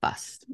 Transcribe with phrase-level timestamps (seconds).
[0.00, 0.46] Passt.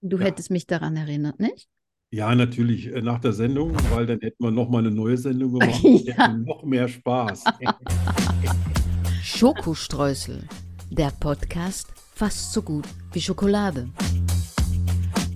[0.00, 0.24] Du Ja.
[0.24, 1.68] hättest mich daran erinnert, nicht?
[2.10, 5.58] Ja, natürlich äh, nach der Sendung, weil dann hätten wir noch mal eine neue Sendung
[5.58, 6.28] gemacht Ja.
[6.28, 7.44] noch mehr Spaß.
[9.22, 10.44] Schokostreusel,
[10.90, 13.88] der Podcast fast so gut wie Schokolade.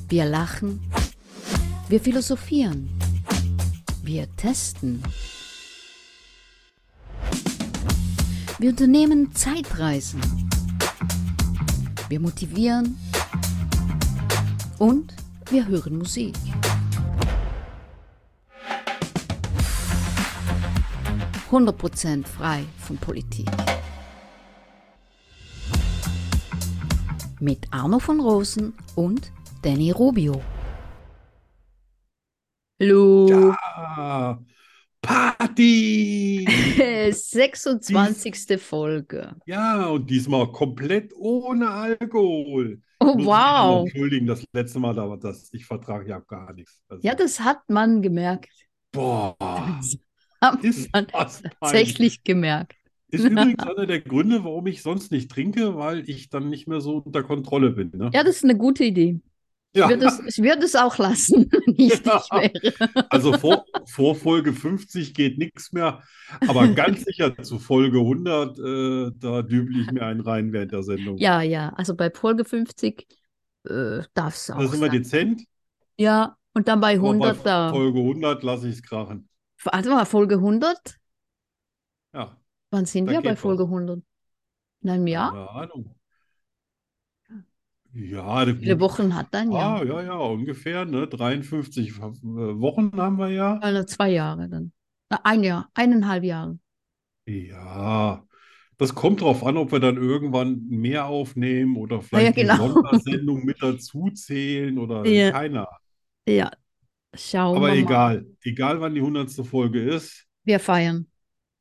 [0.09, 0.81] Wir lachen,
[1.89, 2.89] wir philosophieren,
[4.03, 5.03] wir testen.
[8.59, 10.21] Wir unternehmen Zeitreisen.
[12.11, 12.99] Wir motivieren
[14.79, 15.15] und
[15.49, 16.35] wir hören Musik.
[21.53, 23.47] Hundert Prozent frei von Politik.
[27.39, 29.31] Mit Arno von Rosen und
[29.63, 30.43] Danny Rubio.
[32.81, 33.55] Hallo.
[33.57, 34.37] Ah,
[35.03, 36.47] Party!
[37.13, 38.59] 26.
[38.59, 39.35] Folge.
[39.47, 42.81] Ja, und diesmal komplett ohne Alkohol.
[43.01, 43.87] Oh, Muss wow.
[43.87, 46.83] entschuldigen, das letzte Mal, aber das, ich vertrage ja gar nichts.
[46.89, 48.51] Also, Ja, das hat man gemerkt.
[48.93, 49.37] boah,
[49.81, 49.99] Das
[50.41, 51.59] hat ist man fast peinlich.
[51.61, 52.77] tatsächlich gemerkt.
[53.09, 56.81] Ist übrigens einer der Gründe, warum ich sonst nicht trinke, weil ich dann nicht mehr
[56.81, 57.91] so unter Kontrolle bin.
[57.95, 58.11] Ne?
[58.13, 59.21] Ja, das ist eine gute Idee.
[59.73, 62.15] Ich Ja, würde es, ich würde es auch lassen, wenn ich Ja.
[62.15, 62.75] nicht wäre.
[63.09, 66.03] also vor, vor Folge 50 geht nichts mehr,
[66.47, 70.83] aber ganz sicher zu Folge 100, äh, da dübel ich mir einen rein während der
[70.83, 71.19] Sendung.
[71.19, 73.07] Ja, ja, also bei Folge 50
[73.65, 74.91] äh, darf es Da auch sind wir sein.
[74.91, 75.43] dezent,
[75.99, 77.69] Ja, und dann bei aber bei 100 da.
[77.69, 79.29] Folge 100 lasse ich es krachen.
[79.65, 80.99] Warte mal, Folge 100?
[82.13, 82.39] Ja,
[82.71, 83.69] Wann sind wir bei Folge was.
[83.69, 84.03] 100?
[84.83, 85.33] In einem Jahr?
[85.33, 85.95] keine Ahnung.
[87.93, 88.81] Ja, Wie viele.
[88.81, 89.85] Wochen hat ein Ah, Jahr?
[89.85, 91.09] ja, ja, ungefähr, ne?
[91.09, 93.61] 53 äh, Wochen haben wir ja.
[93.61, 94.73] Also zwei Jahre dann.
[95.25, 96.59] Ein Jahr, eineinhalb Jahre.
[97.27, 98.27] Ja,
[98.79, 102.57] das kommt drauf an, ob wir dann irgendwann mehr aufnehmen oder ja, vielleicht die genau.
[102.57, 105.33] Sondersendung mit dazu zählen oder Ja.
[105.33, 105.81] keine Ahnung.
[106.27, 106.51] Ja,
[107.15, 107.85] schauen Aber wir mal.
[107.85, 111.07] egal, egal wann die hundertste Folge ist, Wir feiern.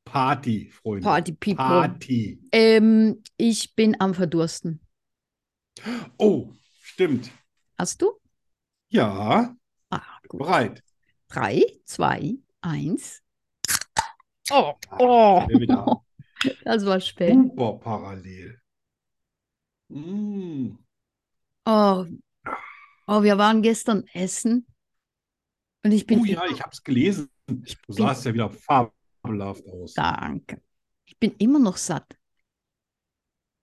[0.04, 1.08] Party, Freunde.
[1.08, 1.94] Party People.
[1.96, 2.38] Party.
[2.52, 4.80] Ähm, ich bin am Verdursten.
[6.18, 6.48] Oh,
[6.82, 7.30] stimmt.
[7.78, 8.12] Hast du?
[8.88, 9.54] Ja,
[9.90, 10.40] Ah, gut.
[10.40, 10.82] bereit.
[11.28, 13.22] Drei, zwei, eins.
[14.50, 15.46] Oh, oh.
[16.64, 17.34] Das war spät.
[17.34, 18.60] super parallel.
[19.90, 20.78] Mm.
[21.66, 22.06] Oh,
[23.06, 24.66] oh, wir waren gestern essen
[25.84, 27.30] und ich bin Oh ja, ich habe es gelesen.
[27.46, 29.94] Du bin, sahst ja wieder fabelhaft aus.
[29.94, 30.62] danke.
[31.04, 32.16] Ich bin immer noch satt.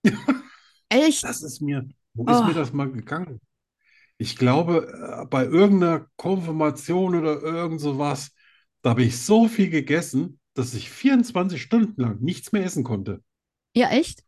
[0.88, 1.24] Echt?
[1.24, 3.40] Das ist mir, wo ist Oh, mir das mal gegangen?
[4.18, 8.32] Ich glaube, äh, bei irgendeiner Konfirmation oder irgend sowas,
[8.82, 13.22] da habe ich so viel gegessen, dass ich 24 Stunden lang nichts mehr essen konnte.
[13.74, 14.24] ja, echt?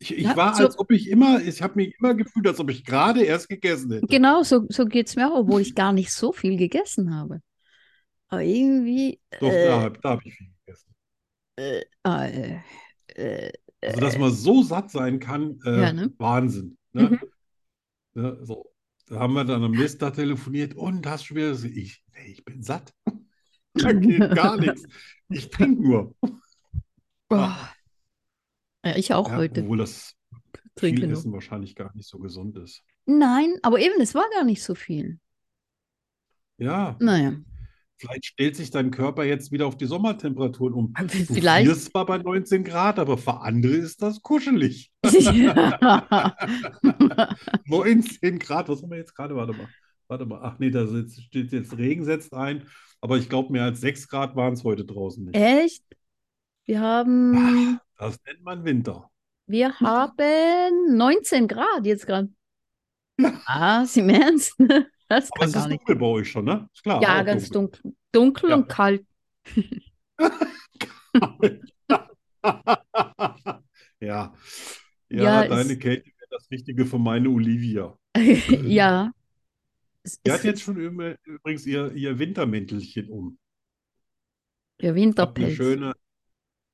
[0.00, 2.60] Ich, ich Ja, war, so, als ob ich immer, ich habe mich immer gefühlt, als
[2.60, 4.20] ob ich gerade erst gegessen hätte.
[4.20, 7.40] genau, so, so geht es mir auch, obwohl ich gar nicht so viel gegessen habe.
[8.28, 10.94] Aber irgendwie, Doch, äh, da, da habe ich viel gegessen.
[11.56, 12.60] äh, äh,
[13.16, 13.52] äh,
[13.86, 16.12] Also, dass äh, man so satt sein kann, ja, ne?
[16.18, 16.77] Wahnsinn.
[16.92, 17.02] Ne?
[17.02, 17.20] Mhm.
[18.14, 18.38] Ne?
[18.42, 18.72] So.
[19.06, 22.44] Da haben wir dann am nächsten Tag telefoniert und hast schon wieder, ich, nee, ich
[22.44, 22.94] bin satt.
[23.74, 24.82] Da geht gar nichts.
[25.28, 26.16] Ich trinke nur.
[27.30, 30.16] Ja, ich auch ja, heute obwohl das
[30.74, 31.12] trinke viel.
[31.12, 32.82] Essen wahrscheinlich gar nicht so gesund ist.
[33.06, 35.20] Nein, aber eben, es war gar nicht so viel.
[36.56, 37.36] Ja, Naja,
[37.98, 40.94] vielleicht stellt sich dein Körper jetzt wieder auf die Sommertemperaturen um.
[40.94, 41.66] Du vielleicht.
[41.66, 44.92] frierst zwar bei 19 Grad, aber für andere ist das kuschelig.
[45.04, 46.36] Ja.
[47.66, 49.34] 19 Grad, was haben wir jetzt gerade?
[49.36, 49.68] Warte mal.
[50.08, 50.40] Warte mal.
[50.42, 52.66] Ach nee, da steht jetzt Regen setzt ein.
[53.00, 55.36] Aber ich glaube, mehr als 6 Grad waren es heute draußen nicht.
[55.36, 55.84] Echt?
[56.64, 59.10] Wir haben, Ach, das nennt man Winter.
[59.46, 62.30] wir haben 19 Grad jetzt gerade.
[63.46, 64.54] Ah, Sie im Ernst?
[65.08, 65.80] Das Aber kann es gar ist nicht.
[65.80, 66.68] dunkel bei euch schon, ne?
[66.74, 67.94] Ist klar, Ja, auch ganz dunkel.
[68.12, 68.50] dunkel.
[68.50, 68.56] Ja.
[68.56, 69.06] und kalt.
[74.00, 74.32] Ja,
[75.10, 77.96] Ja, ja, deine es, Kälte wäre das Richtige für meine Olivia.
[78.66, 79.12] ja,
[80.02, 83.38] es, Die es hat jetzt schon üb- übrigens ihr, ihr Wintermäntelchen um.
[84.80, 85.50] der Hab eine Winterpelz.
[85.50, 85.92] schöne,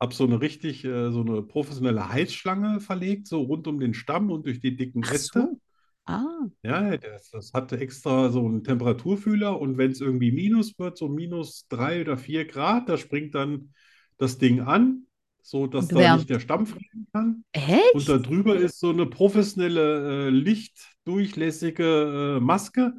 [0.01, 4.31] hab so eine richtig, äh, so eine professionelle Heizschlange verlegt, so rund um den Stamm
[4.31, 5.41] und durch die dicken Ach Äste.
[5.41, 5.61] so.
[6.07, 10.97] Ah, Ja, das, das hatte extra so einen Temperaturfühler und wenn es irgendwie minus wird,
[10.97, 13.75] so minus drei oder vier Grad, da springt dann
[14.17, 15.07] das Ding an,
[15.43, 17.45] so dass und da nicht der Stamm frieren kann.
[17.93, 18.09] Und Echt?
[18.09, 22.95] da drüber ist so eine professionelle, äh, lichtdurchlässige, äh, Maske,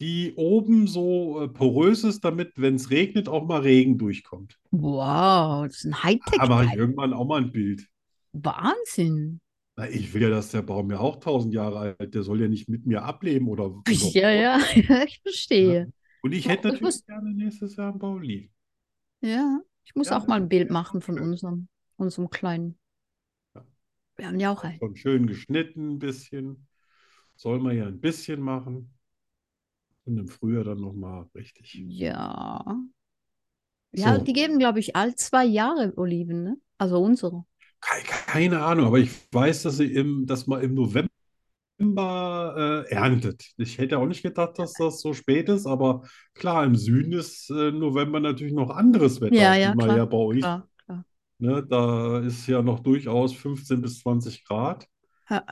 [0.00, 4.58] die oben so äh, porös ist, damit, wenn es regnet, auch mal Regen durchkommt.
[4.70, 5.94] Wow, das ist ein
[6.36, 7.86] Da mache ich irgendwann auch mal ein Bild.
[8.32, 9.40] Wahnsinn.
[9.78, 12.48] Na, ich will ja, dass der Baum ja auch tausend Jahre alt, der soll ja
[12.48, 15.20] nicht mit mir ableben oder, oder Ja, ja, ja, ich
[15.60, 15.76] ne?
[15.76, 15.92] verstehe.
[16.20, 18.52] Und ich Ja, hätte Ich muss, natürlich gerne nächstes Jahr einen Baum liegen.
[19.20, 22.78] ja, ich muss Ja, auch mal ein Bild machen von unserem, unserem kleinen.
[23.54, 23.62] Ja,
[24.16, 24.80] Wir haben ja auch einen.
[24.80, 26.66] schon schön geschnitten ein bisschen.
[27.36, 28.94] Soll man ja ein bisschen machen.
[30.06, 31.84] Und im Frühjahr dann nochmal richtig.
[32.00, 32.62] Ja.
[33.92, 36.56] Ja, So, die geben, glaube ich, all zwei Jahre Oliven, ne?
[36.78, 37.44] Also unsere.
[37.80, 41.08] Kei- keine Ahnung, aber ich weiß, dass, sie im, dass man im November
[42.88, 43.44] äh, erntet.
[43.56, 46.02] Ich hätte auch nicht gedacht, dass das so spät ist, aber
[46.34, 50.16] klar, im Süden ist äh, November natürlich noch anderes Ja, Wetter, ja, ja klar, bei
[50.16, 51.04] euch, klar, klar.
[51.38, 54.88] ne, da ist ja noch durchaus 15 bis 20 Grad.
[55.30, 55.44] Ja,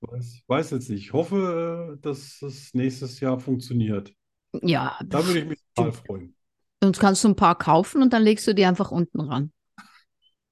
[0.00, 1.04] Weiß, weiß jetzt nicht.
[1.06, 4.14] Ich hoffe, äh, dass es nächstes Jahr funktioniert.
[4.62, 6.36] ja, Da würde ich mich total freuen.
[6.82, 9.52] sonst kannst du ein paar kaufen und dann legst du die einfach unten ran.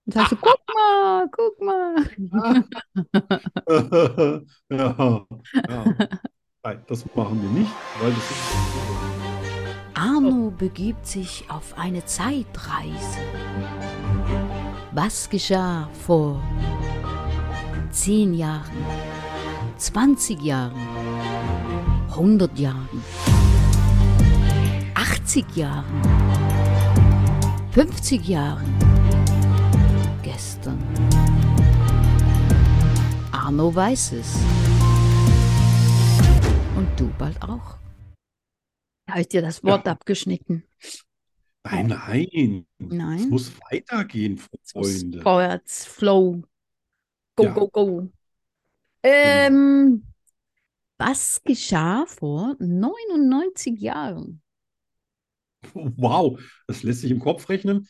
[0.06, 1.96] Und sagst du, guck mal, guck mal.
[4.68, 5.24] Ja,
[5.68, 5.84] ja.
[6.64, 7.70] Nein, das machen wir nicht,
[8.00, 8.40] weil das ist.
[9.94, 13.20] Arno begibt sich auf eine Zeitreise.
[14.92, 16.42] Was geschah vor
[17.90, 18.84] 10 Jahren,
[19.76, 20.74] 20 Jahren,
[22.10, 23.02] 100 Jahren,
[24.94, 25.84] 80 Jahren,
[27.70, 28.85] 50 Jahren,
[30.36, 30.78] gestern?
[33.32, 34.34] Arno weiß es.
[36.76, 37.78] Und du bald auch.
[39.08, 39.92] Habe ich dir das Wort Ja.
[39.92, 40.62] abgeschnitten?
[41.64, 42.66] Nein, nein.
[42.78, 43.28] Es Nein.
[43.30, 45.22] muss weitergehen, Es muss Freunde.
[45.22, 46.42] vorwärts, Flow.
[47.36, 47.86] Go, Ja, go, go.
[47.86, 48.10] genau.
[49.04, 50.06] Ähm,
[50.98, 54.42] was geschah vor 99 Jahren?
[55.72, 57.88] Wow, das lässt sich im Kopf rechnen.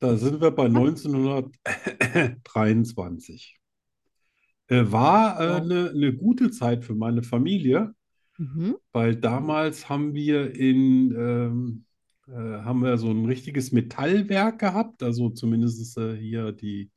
[0.00, 3.58] Da sind wir bei 1923.
[4.68, 5.60] Äh, war äh, Wow.
[5.62, 7.94] eine, eine gute Zeit für meine Familie,
[8.38, 8.76] Mhm.
[8.92, 11.84] weil damals haben wir in ähm,
[12.28, 16.90] äh, haben wir so ein richtiges Metallwerk gehabt, also zumindest äh, hier die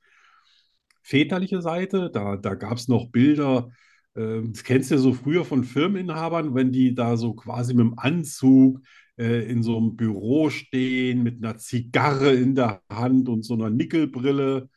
[1.04, 2.10] väterliche Seite.
[2.12, 3.70] Da, da gab es noch Bilder,
[4.16, 7.86] äh, das kennst du ja so früher von Firmeninhabern, wenn die da so quasi mit
[7.86, 8.82] dem Anzug
[9.22, 13.70] äh, in so einem Büro stehen, mit einer Zigarre in der Hand und so einer
[13.70, 14.68] Nickelbrille.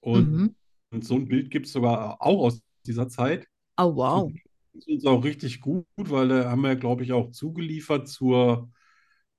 [0.00, 0.54] Und, Mhm.
[0.90, 3.46] und so ein Bild gibt es sogar auch aus dieser Zeit.
[3.78, 4.30] Oh, wow.
[4.30, 4.42] Glück
[4.74, 8.70] ist uns auch richtig gut, weil da haben wir, glaube ich, auch zugeliefert zur,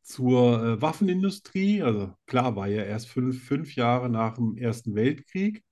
[0.02, 1.82] zur äh, Waffenindustrie.
[1.82, 5.64] Also klar, war ja erst fünf, fünf Jahre nach dem Ersten Weltkrieg.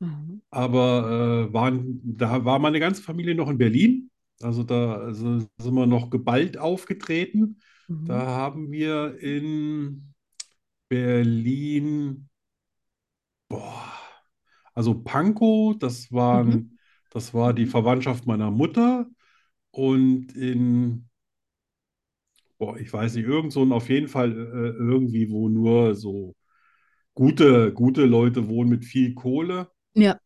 [0.00, 0.42] Mhm.
[0.50, 4.10] Aber äh, waren, da war meine ganze Familie noch in Berlin.
[4.40, 7.60] Also da also sind wir noch geballt aufgetreten.
[8.04, 8.28] Da Mhm.
[8.28, 10.14] haben wir in
[10.88, 12.28] Berlin,
[13.48, 13.92] boah,
[14.74, 16.62] also Pankow, das Mhm.
[16.62, 16.78] waren,
[17.10, 17.72] das war die Mhm.
[17.72, 19.06] Verwandtschaft meiner Mutter.
[19.72, 21.08] Und in,
[22.58, 26.34] boah, ich weiß nicht, irgend so ein auf jeden Fall äh, irgendwie, wo nur so
[27.14, 29.68] gute, gute Leute wohnen mit viel Kohle.
[29.94, 30.18] Ja.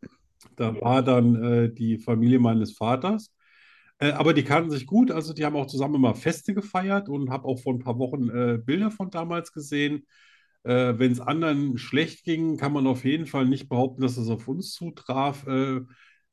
[0.57, 3.33] Da war dann äh, die Familie meines Vaters.
[3.99, 7.31] Äh, aber die kannten sich gut, also die haben auch zusammen immer Feste gefeiert und
[7.31, 10.07] habe auch vor ein paar Wochen äh, Bilder von damals gesehen.
[10.65, 14.29] Äh, wenn es anderen schlecht ging, kann man auf jeden Fall nicht behaupten, dass es
[14.29, 15.47] auf uns zutraf.
[15.47, 15.81] Äh,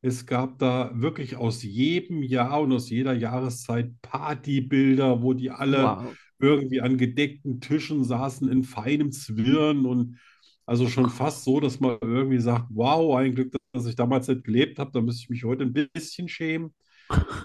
[0.01, 5.83] es gab da wirklich aus jedem Jahr und aus jeder Jahreszeit Partybilder, wo die alle
[5.83, 6.15] Wow.
[6.39, 10.17] irgendwie an gedeckten Tischen saßen in feinem Zwirn und
[10.65, 14.43] also schon fast so, dass man irgendwie sagt, wow, ein Glück, dass ich damals nicht
[14.43, 16.73] gelebt habe, da müsste ich mich heute ein bisschen schämen.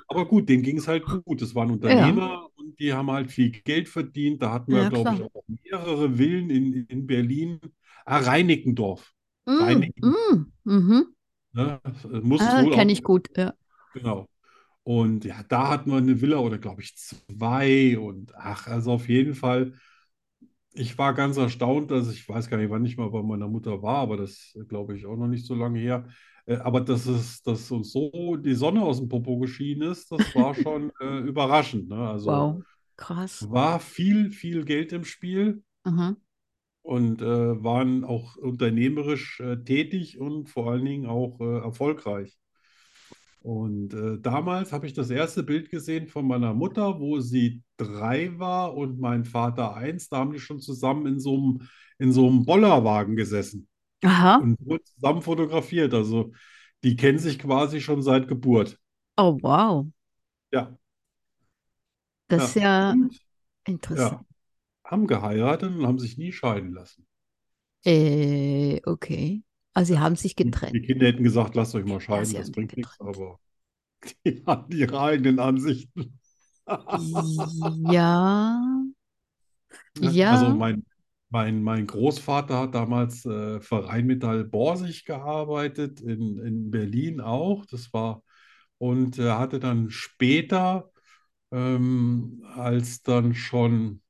[0.09, 1.43] Aber gut, denen ging es halt gut.
[1.43, 1.75] Es waren Ja.
[1.75, 4.43] Unternehmer und die haben halt viel Geld verdient.
[4.43, 7.61] Da hatten wir, Ja, glaube ich, auch mehrere Villen in, in Berlin.
[8.05, 9.13] Ah, Reinickendorf.
[9.47, 10.17] Mm, Reinickendorf,
[10.65, 11.07] mm, mhm.
[11.53, 11.81] ne?
[12.39, 13.29] Ah, kenne ich gut.
[13.37, 13.55] Ja.
[13.95, 14.29] genau.
[14.85, 17.99] Und ja, da hatten wir eine Villa oder, glaube ich, zwei.
[17.99, 19.75] Und ach, also auf jeden Fall.
[20.73, 23.83] Ich war ganz erstaunt, dass ich weiß gar nicht, wann ich mal bei meiner Mutter
[23.83, 26.07] war, aber das glaube ich auch noch nicht so lange her.
[26.49, 30.35] Äh, aber dass es, dass uns so die Sonne aus dem Popo geschienen ist, das
[30.35, 31.89] war schon äh, überraschend.
[31.89, 31.97] Ne?
[32.09, 32.63] Also Wow.
[32.97, 33.47] Krass.
[33.51, 36.17] war viel, viel Geld im Spiel Mhm.
[36.83, 42.37] und äh, waren auch unternehmerisch äh, tätig und vor allen Dingen auch äh, erfolgreich.
[43.41, 48.37] Und äh, damals habe ich das erste Bild gesehen von meiner Mutter, wo sie drei
[48.39, 50.09] war und mein Vater eins.
[50.09, 51.61] Da haben die schon zusammen in so einem,
[51.99, 53.69] in so einem Bollerwagen gesessen
[54.05, 54.35] Aha.
[54.37, 55.95] und wurden zusammen fotografiert.
[55.95, 56.33] Also
[56.85, 58.79] die kennen sich quasi schon seit Geburt.
[59.19, 59.87] Oh, wow.
[60.51, 60.77] Ja,
[62.29, 62.63] Das ist ja.
[62.63, 63.21] ja Und
[63.67, 64.21] interessant.
[64.21, 64.25] ja,
[64.85, 67.07] haben geheiratet und haben sich nie scheiden lassen.
[67.85, 69.43] Äh, okay.
[69.75, 70.83] Also sie haben sich Die getrennt.
[70.83, 73.39] Kinder hätten gesagt, lasst euch mal Ja, scheiden, sie das haben bringt nichts, aber
[74.27, 76.21] die hatten ihre eigenen Ansichten.
[77.93, 78.09] Ja,
[79.95, 80.19] Ne?
[80.27, 80.55] Also ja.
[80.55, 80.85] mein,
[81.31, 87.67] mein, mein Großvater hat damals äh, für Rheinmetall Borsig gearbeitet, in, in Berlin auch.
[87.67, 88.23] Das war,
[88.79, 90.91] und er hatte dann später,
[91.53, 94.03] ähm, als dann schon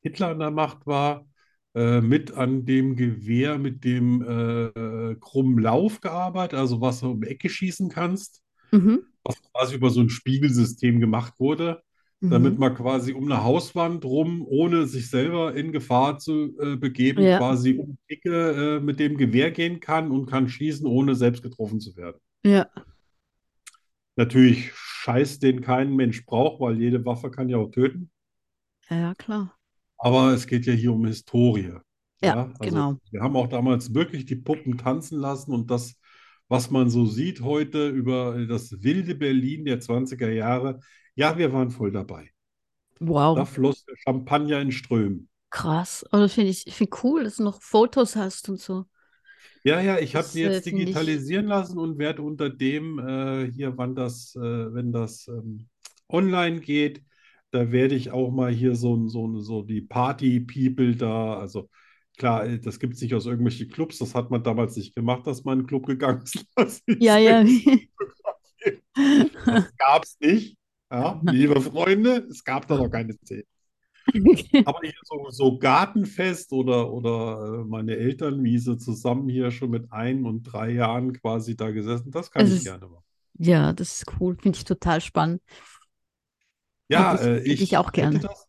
[0.00, 1.26] Hitler an der Macht war,
[1.74, 7.20] äh, mit an dem Gewehr mit dem äh, krummen Lauf gearbeitet, also was du um
[7.22, 9.12] die Ecke schießen kannst, Mhm.
[9.24, 11.82] was quasi über so ein Spiegelsystem gemacht wurde,
[12.28, 12.58] damit Mhm.
[12.58, 17.38] man quasi um eine Hauswand rum, ohne sich selber in Gefahr zu äh, begeben, Ja,
[17.38, 21.42] quasi um die Ecke äh, mit dem Gewehr gehen kann und kann schießen, ohne selbst
[21.42, 22.18] getroffen zu werden.
[22.42, 22.68] ja,
[24.16, 28.10] Natürlich Scheiß, den kein Mensch braucht, weil jede Waffe kann ja auch töten.
[28.90, 29.58] ja, klar.
[29.98, 31.74] Aber es geht ja hier um Historie.
[32.22, 32.98] Ja, Ja, also genau.
[33.10, 35.98] wir haben auch damals wirklich die Puppen tanzen lassen und das,
[36.48, 40.80] was man so sieht heute über das wilde Berlin der 20er Jahre,
[41.14, 42.30] ja, wir waren voll dabei.
[43.34, 45.28] Da Wow, floss der Champagner in Strömen.
[45.50, 46.02] krass.
[46.10, 48.86] Und das finde ich, ich finde cool, dass du noch Fotos hast und so.
[49.64, 53.50] Ja, ja, ich habe Das die äh, jetzt digitalisieren lassen und werde unter dem äh,
[53.52, 54.40] hier, wann das, äh,
[54.74, 55.68] wenn das ähm,
[56.08, 57.02] online geht,
[57.52, 61.68] da werde ich auch mal hier so, so, so die Party-People da, also
[62.18, 65.26] klar, äh, das gibt es nicht aus irgendwelchen Clubs, das hat man damals nicht gemacht,
[65.26, 66.44] dass man in einen Club gegangen ist,
[66.98, 67.44] ja, ja.
[69.48, 70.56] Das gab es nicht.
[70.92, 73.44] Ja, liebe Freunde, es gab da noch keine Szene.
[74.64, 79.70] Aber hier so, so Gartenfest oder, oder äh, meine Eltern, wie sie zusammen hier schon
[79.70, 83.04] mit ein und drei Jahren quasi da gesessen, das kann Es ich ist, gerne machen.
[83.38, 85.42] ja, das ist cool, finde ich total spannend.
[86.88, 88.20] Ja, ich, äh, ich ich auch gerne.
[88.20, 88.48] das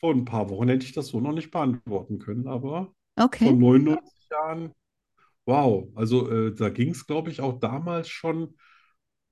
[0.00, 3.56] vor ein paar Wochen hätte ich das so noch nicht beantworten können, aber Okay.
[3.56, 4.72] von 99 Jahren,
[5.46, 8.56] wow, also äh, da ging es, glaube ich, auch damals schon,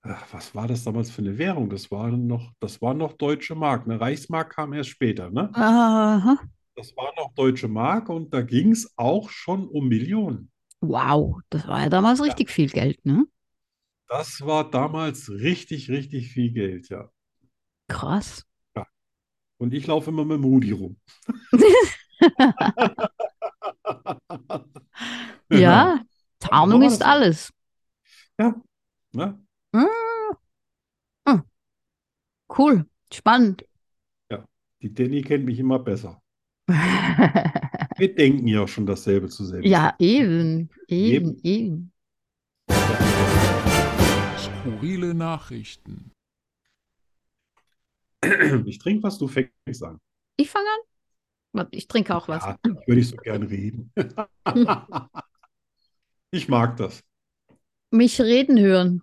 [0.05, 1.71] äh, was war das damals für eine Währung?
[1.71, 3.85] Das war noch, das war noch Deutsche Mark.
[3.85, 5.51] Eine Reichsmark kam erst später, ne?
[5.55, 6.39] Aha.
[6.77, 10.51] Das war noch Deutsche Mark und da ging es auch schon um Millionen.
[10.81, 13.27] Wow, das war ja damals Ja, richtig viel Geld, ne?
[14.09, 17.11] das war damals richtig, richtig viel Geld, ja.
[17.89, 18.45] Krass.
[18.77, 18.87] Ja.
[19.59, 20.97] Und ich laufe immer mit dem Rudi rum.
[25.51, 26.01] Ja,
[26.39, 27.51] Tarnung ist alles.
[28.39, 28.55] Ja,
[29.13, 29.44] ne?
[29.75, 29.89] Hm,
[31.27, 31.43] hm,
[32.57, 33.65] cool, spannend.
[34.31, 34.47] Ja.
[34.81, 36.23] Die Danny kennt mich immer besser.
[36.69, 41.41] Wir denken ja auch schon dasselbe zur selben Ja, eben, eben, Eben.
[41.43, 41.93] eben.
[44.39, 46.13] Skurrile Nachrichten.
[48.67, 49.99] Ich trinke was, du fängst an.
[50.37, 50.69] Ich fange
[51.53, 51.67] an.
[51.73, 52.45] Ich trinke auch was.
[52.45, 53.93] Ja, ich würde nicht so gern reden.
[56.31, 57.01] Ich mag das.
[57.93, 59.03] Mich reden hören.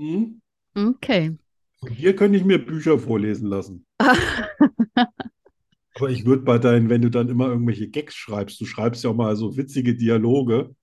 [0.00, 0.40] Mhm.
[0.76, 1.30] Okay.
[1.80, 3.84] Von dir könnte ich mir Bücher vorlesen lassen.
[5.94, 9.10] Aber ich würde bei deinen, wenn du dann immer irgendwelche Gags schreibst, du schreibst ja
[9.10, 10.74] auch mal so witzige Dialoge.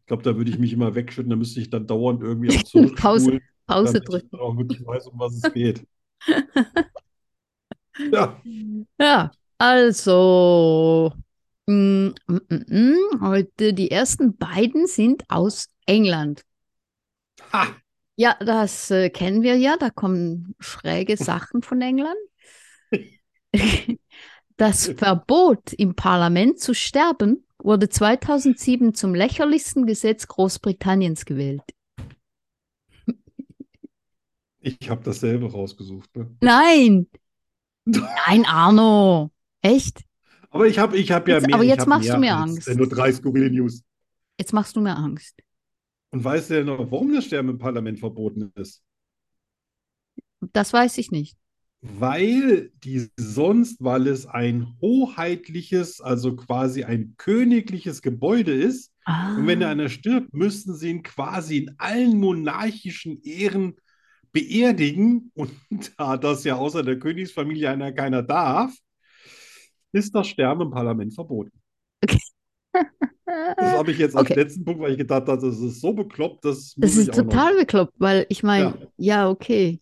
[0.00, 2.64] Ich glaube, da würde ich mich immer wegschütten, da müsste ich dann dauernd irgendwie auch
[2.96, 4.30] Pause, zurückspulen, Pause ich drücken.
[4.30, 5.86] dann auch wirklich weiß, um was es geht.
[8.12, 8.42] Ja,
[8.98, 11.12] Ja, also,
[11.66, 12.38] mm, mm,
[12.68, 16.42] mm, heute die ersten beiden sind aus England.
[17.52, 17.81] ha,
[18.16, 22.16] Ja, das äh, kennen wir ja, da kommen schräge Sachen von England.
[24.58, 31.62] Das Verbot im Parlament zu sterben wurde 2007 zum lächerlichsten Gesetz Großbritanniens gewählt.
[34.60, 36.14] ich habe dasselbe rausgesucht.
[36.16, 36.30] Ne?
[36.40, 37.08] Nein,
[37.84, 40.02] nein, Arno, echt?
[40.50, 42.68] Aber ich habe ich hab ja Jetzt, mehr, aber jetzt machst du mir Angst.
[42.74, 43.82] nur drei skurrile News.
[44.38, 45.42] Jetzt machst du mir Angst.
[46.12, 48.84] Und weißt du denn noch, warum das Sterben im Parlament verboten ist?
[50.52, 51.36] Das weiß ich nicht.
[51.80, 58.92] Weil die sonst, weil es ein hoheitliches, also quasi ein königliches Gebäude ist.
[59.34, 63.76] Und wenn Ah, einer stirbt, müssten sie ihn quasi in allen monarchischen Ehren
[64.32, 65.32] beerdigen.
[65.34, 65.52] Und
[65.98, 68.72] da das ja außer der Königsfamilie einer keiner darf,
[69.92, 71.52] ist das Sterben im Parlament verboten.
[73.58, 75.92] Das habe ich jetzt als Okay, letzten Punkt, weil ich gedacht habe, das ist so
[75.92, 77.56] bekloppt, das das muss ich ist noch total sagen.
[77.56, 79.80] bekloppt, weil ich meine, Ja, ja, okay.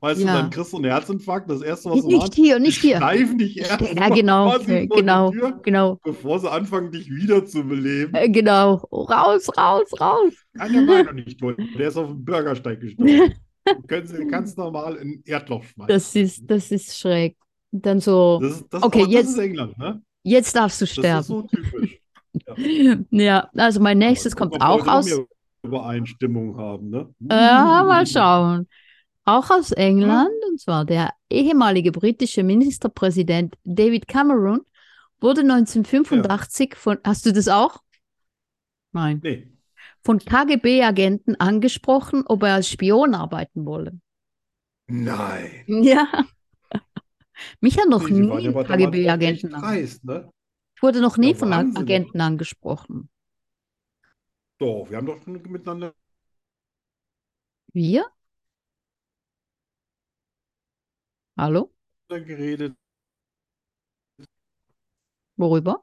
[0.00, 0.50] weißt du, dann Ja.
[0.50, 1.50] kriegst du einen Herzinfarkt.
[1.50, 3.04] Das Erste, was sie Nicht hier, nicht hier.
[3.04, 7.64] schleifen dich Ja, erstmal genau, die genau, Tür, genau, bevor sie anfangen, dich wieder zu
[7.66, 8.22] beleben.
[8.22, 8.74] äh, genau.
[8.92, 10.34] Raus, raus, raus.
[10.52, 11.56] Nein, der war noch nicht tot.
[11.74, 13.32] Der ist auf dem Bürgersteig gestorben.
[13.76, 16.02] Du können sie ganz normal in Erdloch schmeißen.
[16.02, 17.36] Das ist, das ist schräg.
[17.70, 20.02] Dann so, Das ist, das, okay, das ist jetzt, England, ne?
[20.24, 21.28] jetzt darfst du Das ist sterben.
[21.28, 22.02] so typisch.
[22.32, 22.54] Ja.
[23.10, 25.10] Ja, also mein nächstes kommt wir auch aus.
[25.62, 27.12] Übereinstimmung haben, ne?
[27.20, 28.68] Ja, mal schauen.
[29.24, 34.60] Auch aus England, und zwar der ehemalige britische Ministerpräsident David Cameron
[35.20, 37.82] wurde 1985 von, hast du das auch?
[38.92, 39.20] Nein.
[39.22, 39.50] Nee.
[40.02, 43.98] Von KGB-Agenten angesprochen, ob er als Spion arbeiten wolle.
[44.86, 45.64] Nein.
[45.66, 46.08] Ja.
[47.60, 49.50] Mich hat noch Sie nie ja KGB-Agenten
[50.02, 50.30] ne?
[50.78, 51.82] Ich wurde noch nie Ja, von Wahnsinn.
[51.82, 53.08] Agenten angesprochen.
[54.60, 55.92] Doch, wir haben doch schon miteinander
[57.74, 58.04] Wir?
[61.36, 61.72] Hallo?
[62.08, 62.76] geredet.
[65.36, 65.82] Worüber?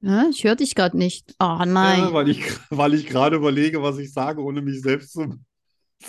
[0.00, 1.34] Ja, ich höre dich gerade nicht.
[1.40, 1.98] Oh nein.
[1.98, 5.22] Ja, weil ich, weil ich gerade überlege, was ich sage, ohne mich selbst zu,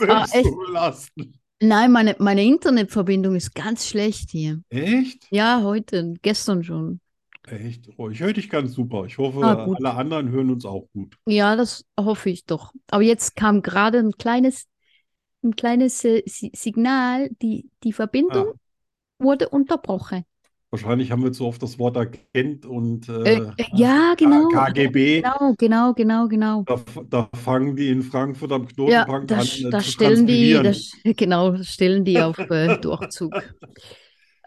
[0.07, 0.45] Ah, selbst echt?
[0.45, 1.39] zu belasten.
[1.61, 4.61] Nein, meine, meine Internetverbindung ist ganz schlecht hier.
[4.69, 5.31] Echt?
[5.31, 7.01] Ja, heute, gestern schon.
[7.47, 7.89] Echt?
[7.97, 9.05] Oh, ich höre dich ganz super.
[9.05, 11.17] Ich hoffe, Ah, alle anderen hören uns auch gut.
[11.27, 12.73] Ja, das hoffe ich doch.
[12.89, 14.67] Aber jetzt kam gerade ein kleines,
[15.43, 18.57] ein kleines äh, Si- Signal, die, die Verbindung Ah,
[19.19, 20.25] wurde unterbrochen.
[20.83, 24.47] Wahrscheinlich haben wir zu oft das Wort erkennt und Äh, äh, ja, genau.
[24.47, 25.31] KGB.
[25.31, 26.67] Genau, genau, genau, genau.
[26.67, 26.77] Da,
[27.09, 30.69] da fangen die in Frankfurt am Ja, Knotenpunkt da, an, äh, da stellen die, da,
[30.69, 30.71] transkribieren.
[30.71, 33.55] sch- genau, stellen die auf äh, Durchzug.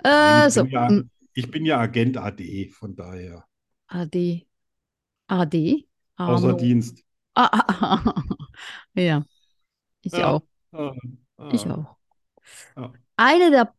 [0.04, 3.47] Äh, ich so, bin ja, mm, ich bin ja Agent AD, von daher.
[3.88, 4.47] AD.
[5.28, 5.88] AD?
[6.25, 6.54] Außer Arno.
[6.54, 7.04] Dienst.
[7.35, 8.25] Ah, ah, ah,
[8.94, 9.25] ja,
[10.02, 10.25] ich Ja.
[10.25, 10.42] auch.
[10.73, 10.92] Ah,
[11.49, 11.97] Ich ah, auch.
[12.76, 12.92] ah.
[13.16, 13.75] Eine der,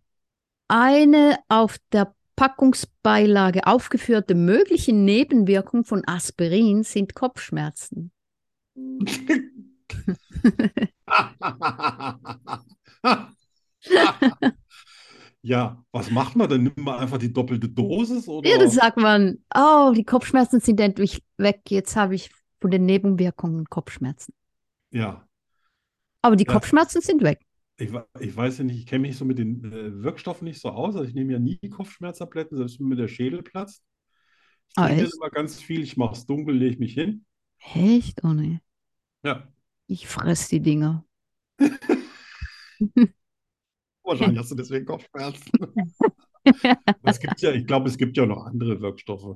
[0.69, 8.13] eine auf der Packungsbeilage aufgeführte mögliche Nebenwirkung von Aspirin sind Kopfschmerzen.
[15.41, 16.63] Ja, was macht man denn?
[16.63, 18.57] Nimmt man einfach die doppelte Dosis Ja, oder?
[18.57, 21.61] dann sagt man, oh, die Kopfschmerzen sind endlich weg.
[21.69, 22.29] Jetzt habe ich
[22.59, 24.33] von den Nebenwirkungen Kopfschmerzen.
[24.91, 25.25] Ja,
[26.21, 26.51] Aber die ja.
[26.51, 27.39] Kopfschmerzen sind weg.
[27.79, 30.69] Ich, ich weiß ja nicht, ich kenne mich so mit den äh, Wirkstoffen nicht so
[30.69, 30.95] aus.
[30.95, 33.83] Also ich nehme ja nie Kopfschmerztabletten, selbst wenn mir der Schädel platzt.
[34.69, 35.19] Ich Ah, trinke dann echt?
[35.19, 35.81] immer ganz viel.
[35.83, 37.25] Ich mache es dunkel, lege mich hin.
[37.73, 38.21] Echt?
[38.25, 38.59] Oh nee.
[39.23, 39.49] Ja,
[39.87, 41.03] Ich fress die Dinger.
[44.03, 45.51] wahrscheinlich hast du deswegen Kopfschmerzen.
[47.03, 49.35] Es gibt ja, ich glaube, es gibt ja noch andere Wirkstoffe.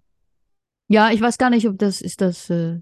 [0.87, 2.79] Ja, ich weiß gar nicht, ob das ist das äh,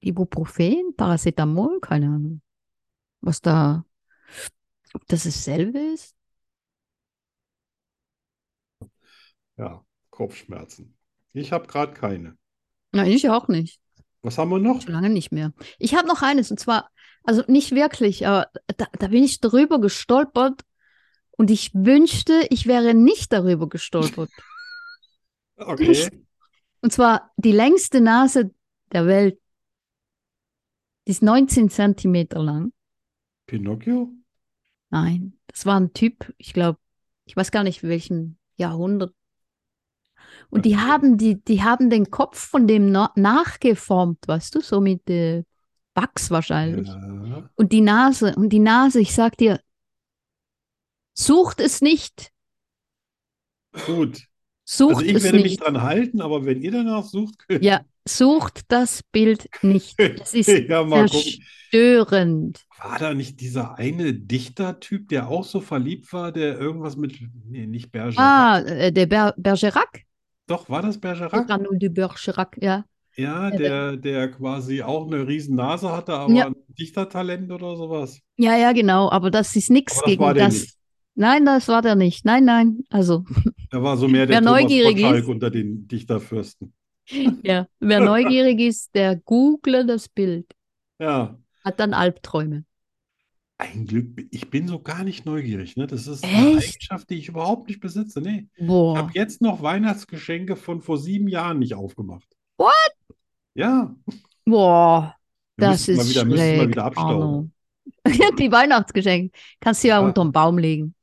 [0.00, 2.42] Ibuprofen, Paracetamol, keine Ahnung.
[3.22, 3.84] Was da,
[4.92, 6.14] ob das dasselbe ist?
[9.56, 10.96] Ja, Kopfschmerzen.
[11.32, 12.36] Ich habe gerade keine.
[12.92, 13.80] Nein, ich auch nicht.
[14.22, 14.80] Was haben wir noch?
[14.80, 15.52] Schon lange nicht mehr.
[15.78, 16.88] Ich habe noch eines, und zwar,
[17.24, 20.62] also nicht wirklich, aber da, da bin ich drüber gestolpert
[21.32, 24.30] und ich wünschte, ich wäre nicht darüber gestolpert.
[25.56, 26.10] Okay.
[26.80, 28.50] Und zwar die längste Nase
[28.92, 29.38] der Welt.
[31.06, 32.72] Die ist 19 Zentimeter lang.
[33.46, 34.10] Pinocchio?
[34.94, 36.78] Nein, das war ein Typ, ich glaube,
[37.24, 39.12] ich weiß gar nicht, welchem Jahrhundert.
[40.50, 44.80] Und die haben, die, die haben den Kopf von dem na nachgeformt, weißt du, so
[44.80, 45.42] mit äh,
[45.96, 46.86] Wachs wahrscheinlich.
[46.86, 47.50] Ja.
[47.56, 49.58] Und die Nase, und die Nase, ich sag dir,
[51.14, 52.30] sucht es nicht,
[53.84, 54.20] Gut.
[54.64, 55.60] sucht Also ich werde mich nicht.
[55.60, 59.96] dran halten, aber wenn ihr danach sucht, könnt Ja, sucht das Bild nicht.
[59.98, 62.60] Es ist ja zerstörend.
[62.78, 67.66] War da nicht dieser eine Dichtertyp, der auch so verliebt war, der irgendwas mit, nee,
[67.66, 68.18] nicht Bergerac.
[68.18, 70.02] Ah, äh, der Ber Bergerac,
[70.46, 71.46] Doch, war das Bergerac?
[71.46, 72.84] Cyrano de Bergerac, ja.
[73.16, 76.46] Ja, der, der quasi auch eine riesen Nase hatte, aber Ja.
[76.46, 78.20] ein Dichtertalent oder sowas.
[78.36, 80.52] Ja, ja, genau, aber das ist nichts das gegen das.
[80.54, 80.74] nicht.
[81.14, 82.24] Nein, das war der nicht.
[82.24, 82.80] Nein, nein.
[82.90, 83.24] Also,
[83.70, 85.28] Er war so mehr der Wer Thomas neugierig ist.
[85.28, 86.72] unter den Dichterfürsten.
[87.42, 90.46] Ja, wer neugierig ist, der google das Bild.
[90.98, 92.64] Ja, Hat dann Albträume.
[93.58, 94.26] ein Glück.
[94.30, 95.86] Ich bin so gar nicht neugierig, ne?
[95.86, 96.74] Das ist eine Echt?
[96.74, 98.20] Eigenschaft, die ich überhaupt nicht besitze.
[98.20, 98.48] Nee.
[98.56, 98.98] Ich Boah.
[98.98, 102.28] habe jetzt noch Weihnachtsgeschenke von vor sieben Jahren nicht aufgemacht.
[102.58, 102.72] What?
[103.54, 103.94] Ja,
[104.44, 105.14] Boah,
[105.56, 107.22] wir das müssten mal ist wieder, müssten mal schlecht, wieder abstauben.
[107.22, 107.50] Arno.
[108.38, 109.36] Die Weihnachtsgeschenke.
[109.60, 110.06] Kannst du ja Ja.
[110.06, 110.94] unterm Baum legen.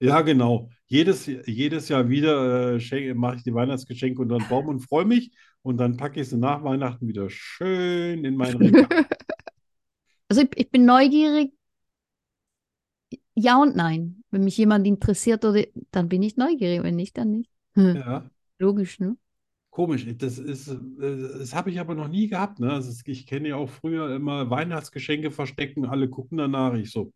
[0.00, 0.68] Ja, genau.
[0.92, 5.30] Jedes, jedes Jahr wieder äh, mache ich die Weihnachtsgeschenke unter den Baum und freue mich.
[5.62, 8.86] Und dann packe ich sie nach Weihnachten wieder schön in mein Regal.
[10.28, 11.52] Also ich, ich bin neugierig.
[13.34, 14.22] Ja und nein.
[14.30, 16.82] Wenn mich jemand interessiert, oder, dann bin ich neugierig.
[16.82, 17.50] Wenn nicht, dann nicht.
[17.74, 19.16] Hm, Ja, Logisch, ne?
[19.70, 20.06] komisch.
[20.18, 20.76] Das ist, äh,
[21.38, 22.60] das habe ich aber noch nie gehabt.
[22.60, 22.72] Ne?
[22.72, 26.74] Also ich kenne ja auch früher immer Weihnachtsgeschenke verstecken, alle gucken danach.
[26.74, 27.12] Ich so,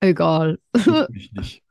[0.00, 0.58] Egal.
[1.08, 1.61] mich nicht.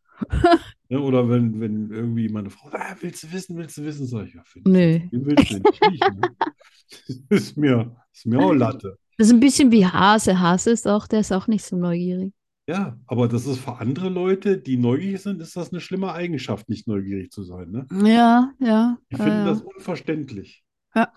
[0.90, 4.28] Ne, oder wenn, wenn irgendwie meine Frau, ah, willst du wissen, willst du wissen, sag
[4.28, 4.96] ich, ja, finde Nö.
[4.96, 6.36] ich, willst du nicht, ne?
[7.30, 8.98] Das ist mir, ist mir auch Latte.
[9.18, 10.40] Das ist ein bisschen wie Hase.
[10.40, 12.34] Hase ist auch, der ist auch nicht so neugierig.
[12.68, 16.68] Ja, aber das ist für andere Leute, die neugierig sind, ist das eine schlimme Eigenschaft,
[16.70, 17.86] nicht neugierig zu sein, ne?
[18.06, 18.98] Ja, ja.
[19.10, 19.46] Finden ja.
[19.46, 20.64] das unverständlich.
[20.94, 21.12] Ja.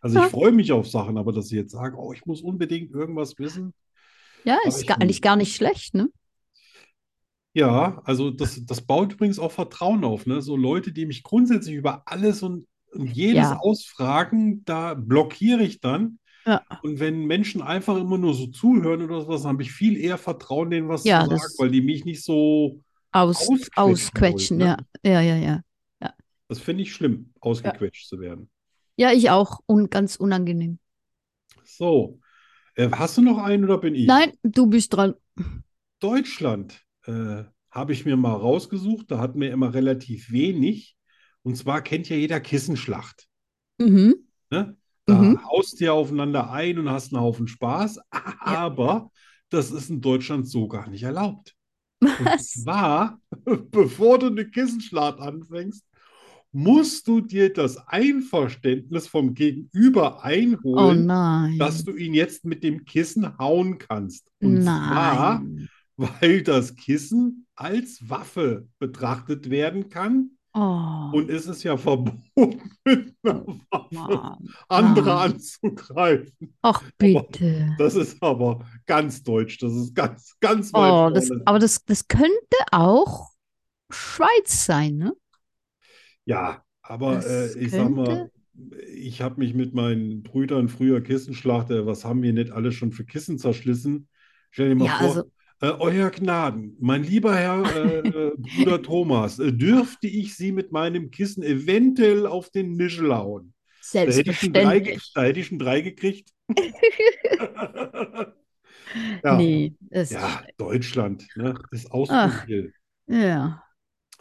[0.00, 0.28] Also ich Ja.
[0.28, 3.72] freue mich auf Sachen, aber dass sie jetzt sagen, oh, ich muss unbedingt irgendwas wissen.
[4.44, 6.08] Ja, ist ich gar, eigentlich gar nicht schlecht, ne?
[7.54, 10.42] Ja, also das, das baut übrigens auch Vertrauen auf, ne?
[10.42, 13.58] So Leute, die mich grundsätzlich über alles und, und jedes Ja.
[13.60, 16.18] ausfragen, da blockiere ich dann.
[16.46, 16.62] Ja.
[16.82, 20.18] Und wenn Menschen einfach immer nur so zuhören oder sowas, dann habe ich viel eher
[20.18, 22.80] Vertrauen, denen was Ja, zu sagen, weil die mich nicht so
[23.12, 24.76] Aus, Ausquetschen ausquetschen, wollen, ja.
[24.76, 24.86] ne?
[25.04, 25.60] Ja, ja, ja.
[26.48, 28.50] Das finde ich schlimm, ausgequetscht zu werden.
[28.96, 29.60] Ja, ich auch.
[29.66, 30.78] Und ganz unangenehm.
[31.64, 32.20] So,
[32.76, 34.06] äh, hast du noch einen oder bin ich?
[34.06, 35.14] Nein, du bist dran.
[36.00, 39.10] Deutschland äh, habe ich mir mal rausgesucht.
[39.10, 40.96] Da hatten wir immer relativ wenig.
[41.42, 43.26] Und zwar kennt ja jeder Kissenschlacht.
[43.78, 44.14] Mhm.
[44.50, 44.76] Ne?
[45.06, 45.44] Da Mhm.
[45.44, 48.00] haust du ja aufeinander ein und hast einen Haufen Spaß.
[48.40, 49.10] Aber
[49.50, 51.54] das ist in Deutschland so gar nicht erlaubt.
[52.00, 52.50] Und Was?
[52.52, 53.18] zwar,
[53.70, 55.84] bevor du eine Kissenschlacht anfängst,
[56.52, 61.58] musst du dir das Einverständnis vom Gegenüber Oh einholen, nein.
[61.58, 64.30] dass du ihn jetzt mit dem Kissen hauen kannst.
[64.40, 65.68] Und zwar, Nein.
[66.20, 70.30] weil das Kissen als Waffe betrachtet werden kann.
[70.54, 72.22] Oh, Und es ist ja verboten,
[72.86, 74.54] mit einer Waffe Mann.
[74.68, 75.20] andere Mann.
[75.20, 76.56] anzugreifen.
[76.62, 77.76] Ach, bitte.
[77.76, 79.58] Das ist aber ganz deutsch.
[79.58, 81.44] Das ist ganz, ganz Oh, weit das, vorne.
[81.44, 83.30] aber das, das könnte auch
[83.90, 85.14] Schweiz sein, ne?
[86.24, 88.30] Ja, aber Das äh, ich sag mal, könnte-
[88.94, 93.04] ich habe mich mit meinen Brüdern früher Kissenschlachter, was haben wir nicht alle schon für
[93.04, 94.08] Kissen zerschlissen?
[94.50, 95.30] Stell dir mal Ja, vor, also,
[95.64, 100.72] äh, Euer Gnaden, mein lieber Herr äh, äh, Bruder Thomas, äh, dürfte ich Sie mit
[100.72, 103.54] meinem Kissen eventuell auf den Nischel hauen?
[103.80, 105.12] Selbstverständlich.
[105.14, 106.30] da hätte ich schon drei gekriegt.
[109.24, 112.74] Ja, Nee, ja, Deutschland, ne, ist ausprobiert.
[113.08, 113.60] ja.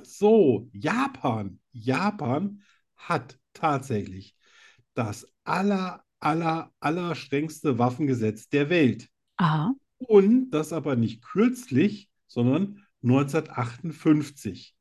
[0.01, 1.60] So, Japan.
[1.71, 2.63] Japan
[2.95, 4.36] hat tatsächlich
[4.95, 9.10] das aller, aller, aller strengste Waffengesetz der Welt.
[9.38, 9.73] Aha.
[10.08, 14.76] Und das aber nicht kürzlich, sondern 1958.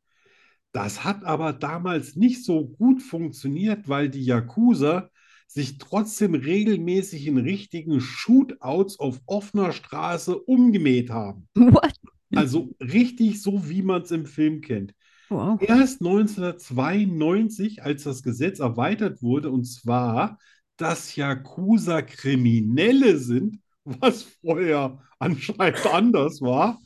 [0.72, 5.10] Das hat aber damals nicht so gut funktioniert, weil die Yakuza
[5.46, 11.46] sich trotzdem regelmäßig in richtigen Shootouts auf offener Straße umgemäht haben.
[11.54, 11.92] What?
[12.34, 14.94] Also richtig so, wie man es im Film kennt.
[15.28, 15.60] Wow.
[15.60, 20.38] Erst 1992, als das Gesetz erweitert wurde, und zwar,
[20.78, 23.60] dass Yakuza Kriminelle sind,
[24.00, 26.80] was vorher anscheinend anders war,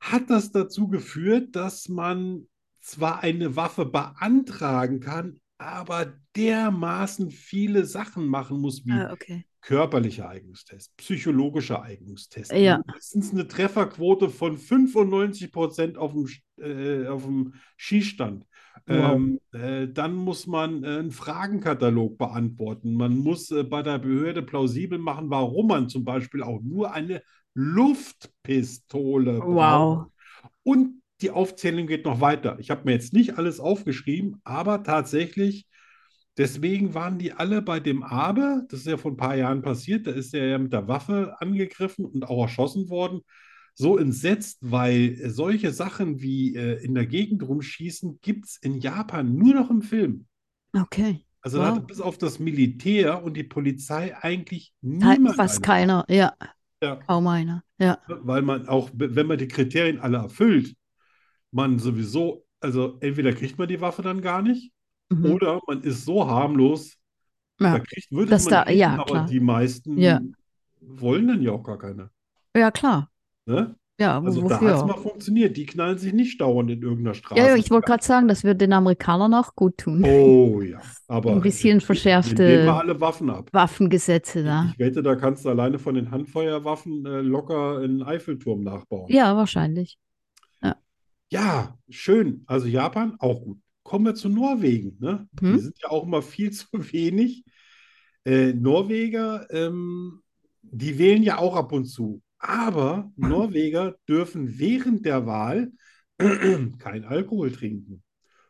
[0.00, 2.46] hat das dazu geführt, dass man
[2.80, 9.44] zwar eine Waffe beantragen kann, aber dermaßen viele Sachen machen muss, wie Ah, okay.
[9.62, 12.78] körperlicher Eignungstest, psychologischer Eignungstest, Ja.
[12.86, 16.28] mindestens eine Trefferquote von 95 Prozent auf dem,
[16.62, 18.44] äh, auf dem Schießstand.
[18.86, 19.16] Wow.
[19.16, 22.94] Ähm, äh, dann muss man äh, einen Fragenkatalog beantworten.
[22.94, 27.22] Man muss äh, bei der Behörde plausibel machen, warum man zum Beispiel auch nur eine
[27.54, 29.54] Luftpistole Wow.
[29.54, 30.10] braucht.
[30.62, 32.58] Und die Aufzählung geht noch weiter.
[32.60, 35.66] Ich habe mir jetzt nicht alles aufgeschrieben, aber tatsächlich,
[36.36, 40.06] deswegen waren die alle bei dem Abe, das ist ja vor ein paar Jahren passiert,
[40.06, 43.22] da ist er ja mit der Waffe angegriffen und auch erschossen worden,
[43.78, 49.34] so entsetzt, weil solche Sachen wie äh, in der Gegend rumschießen gibt es in Japan
[49.36, 50.26] nur noch im Film.
[50.74, 51.24] Okay.
[51.42, 51.76] Also da Wow.
[51.76, 55.66] hat bis auf das Militär und die Polizei eigentlich niemand Fast eine.
[55.66, 56.04] keiner.
[56.08, 56.32] Ja,
[56.82, 56.96] Ja.
[56.96, 57.62] kaum einer.
[57.78, 57.98] Ja.
[58.08, 60.74] Weil man auch, wenn man die Kriterien alle erfüllt,
[61.52, 64.72] man sowieso, also entweder kriegt man die Waffe dann gar nicht
[65.10, 65.26] Mhm.
[65.26, 66.96] oder man ist so harmlos,
[67.58, 67.78] da Ja.
[67.80, 69.26] kriegt, würde Dass man da- kriegen, ja, aber klar.
[69.26, 70.20] die meisten Ja.
[70.80, 72.10] wollen dann ja auch gar keine.
[72.56, 73.10] Ja, klar.
[73.46, 73.76] Ne?
[73.98, 74.86] Ja, aber Also da hat es wofür?
[74.86, 75.56] mal funktioniert.
[75.56, 77.40] Die knallen sich nicht dauernd in irgendeiner Straße.
[77.40, 80.04] Ja, ja, ich wollte gerade sagen, das wird den Amerikanern auch gut tun.
[80.04, 83.48] Oh ja, aber Ein bisschen wir verschärfte nehmen mal alle Waffen ab.
[83.52, 84.70] Waffengesetze da.
[84.72, 89.10] Ich wette, da kannst du alleine von den Handfeuerwaffen äh, locker einen Eiffelturm nachbauen.
[89.10, 89.98] Ja, wahrscheinlich.
[91.28, 92.44] Ja, schön.
[92.46, 93.58] Also Japan auch gut.
[93.82, 94.96] Kommen wir zu Norwegen.
[95.00, 95.28] Ne?
[95.40, 95.58] Die Hm?
[95.58, 97.44] sind ja auch immer viel zu wenig.
[98.24, 100.20] Äh, Norweger, ähm,
[100.62, 102.22] die wählen ja auch ab und zu.
[102.38, 105.72] Aber Norweger dürfen während der Wahl
[106.78, 108.02] kein Alkohol trinken.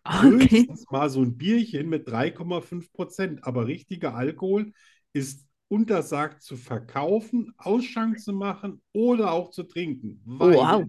[0.05, 0.69] Okay.
[0.69, 3.45] Höchstens mal so ein Bierchen mit 3,5 Prozent.
[3.45, 4.73] Aber richtiger Alkohol
[5.13, 10.23] ist untersagt zu verkaufen, Ausschank zu machen oder auch zu trinken.
[10.25, 10.87] Weil Wow.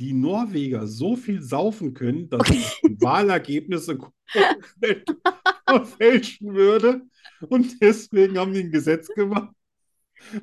[0.00, 3.98] die Norweger so viel saufen können, dass es die Wahlergebnisse
[5.68, 7.02] verfälschen würde.
[7.48, 9.54] Und deswegen haben die ein Gesetz gemacht,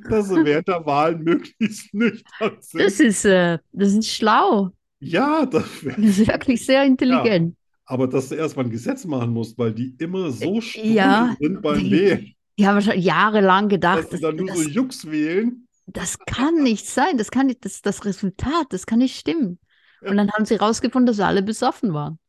[0.09, 3.07] dass sie während der Wahlen möglichst nüchtern Das sind.
[3.07, 4.71] ist, äh, das ist schlau.
[4.99, 7.55] Ja, das wär, Das ist wirklich sehr intelligent.
[7.85, 11.35] aber dass du erstmal ein Gesetz machen musst, weil die immer so stur Ja.
[11.39, 14.73] sind beim Wählen, Die haben schon jahrelang gedacht, dass das, sie dann nur so das,
[14.73, 15.67] Jux wählen.
[15.87, 17.17] das kann nicht sein.
[17.17, 19.59] Das kann nicht, das, das Resultat, das kann nicht stimmen.
[20.01, 20.11] Ja.
[20.11, 22.19] Und dann haben sie rausgefunden, dass alle besoffen waren.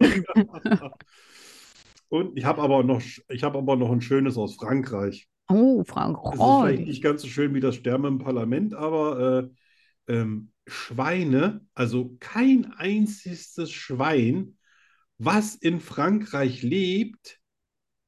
[2.08, 5.28] Und ich habe aber noch, ich habe aber noch ein schönes aus Frankreich.
[5.48, 5.82] Oh,
[6.34, 9.50] Es ist vielleicht nicht ganz so schön wie das Sterben im Parlament, aber
[10.08, 14.56] äh, ähm, Schweine, also kein einziges Schwein,
[15.18, 17.40] was in Frankreich lebt,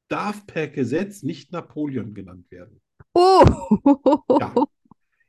[0.08, 2.80] darf per Gesetz nicht Napoleon genannt werden.
[3.14, 3.44] Oh,
[4.40, 4.52] Ja.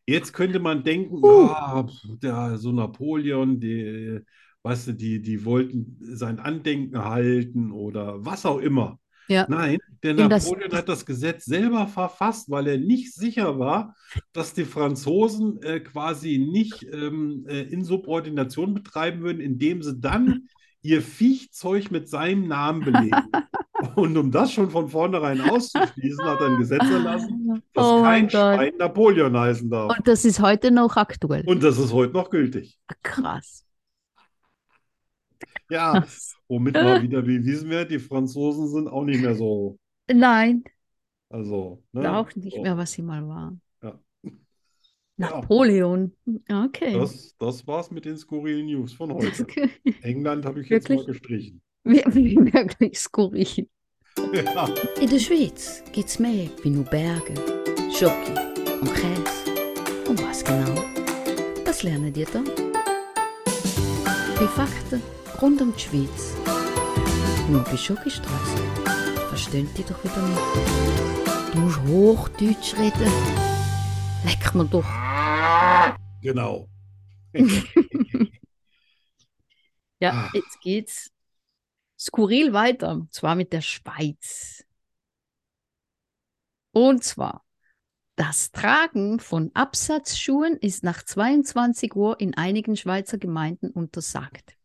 [0.06, 1.48] Jetzt könnte man denken, Uh.
[1.50, 1.86] ah,
[2.22, 4.22] der, so Napoleon, die,
[4.64, 9.00] weißt du, die, die wollten sein Andenken halten oder was auch immer.
[9.28, 9.46] Ja.
[9.50, 13.96] Nein, der In das- Napoleon hat das Gesetz selber verfasst, weil er nicht sicher war,
[14.34, 20.48] dass die Franzosen äh, quasi nicht ähm, äh, Insubordination betreiben würden, indem sie dann
[20.82, 23.12] ihr Viechzeug mit seinem Namen belegen.
[23.96, 28.28] Und um das schon von vornherein auszuschließen, hat er ein Gesetz erlassen, dass Oh kein.
[28.30, 29.96] Schwein Napoleon heißen darf.
[29.96, 31.44] Und das ist heute noch aktuell.
[31.46, 32.80] Und das ist heute noch gültig.
[33.04, 33.64] Krass.
[35.70, 36.06] Ja,
[36.48, 39.78] womit mal wieder bewiesen wird, die Franzosen sind auch nicht mehr so.
[40.12, 40.64] Nein,
[41.30, 42.16] Also, ne?
[42.18, 42.62] auch nicht So.
[42.62, 43.62] mehr, was sie mal waren.
[43.84, 44.00] Ja.
[45.18, 46.14] Napoleon.
[46.50, 46.94] Okay.
[46.94, 49.46] Das, das war's mit den skurrilen News von heute.
[50.02, 51.08] England habe ich jetzt mal Wirklich?
[51.22, 51.62] gestrichen.
[51.84, 53.68] Wirklich wirklich skurril.
[54.34, 54.68] Ja.
[55.02, 57.34] In der Schweiz gibt's mehr wie nur Berge,
[57.92, 58.34] Schoki
[58.82, 60.10] und Käse.
[60.10, 60.84] Und was genau?
[61.66, 62.46] Das lernen die dann.
[64.40, 65.02] Die Fakten
[65.42, 66.36] rund um die Schweiz.
[67.50, 68.58] Nur bei Schokistraße.
[69.30, 71.54] Verstehen die doch wieder nicht.
[71.54, 73.12] Du musst Hochdeutsch reden.
[74.26, 74.86] Leck mir doch.
[76.22, 76.68] Genau.
[80.00, 80.30] Ja, Ah.
[80.34, 81.10] jetzt geht's
[82.00, 82.92] skurril weiter.
[82.92, 84.64] Und zwar mit der Schweiz.
[86.72, 87.44] Und zwar,
[88.16, 94.57] das Tragen von Absatzschuhen ist nach 22 Uhr in einigen Schweizer Gemeinden untersagt.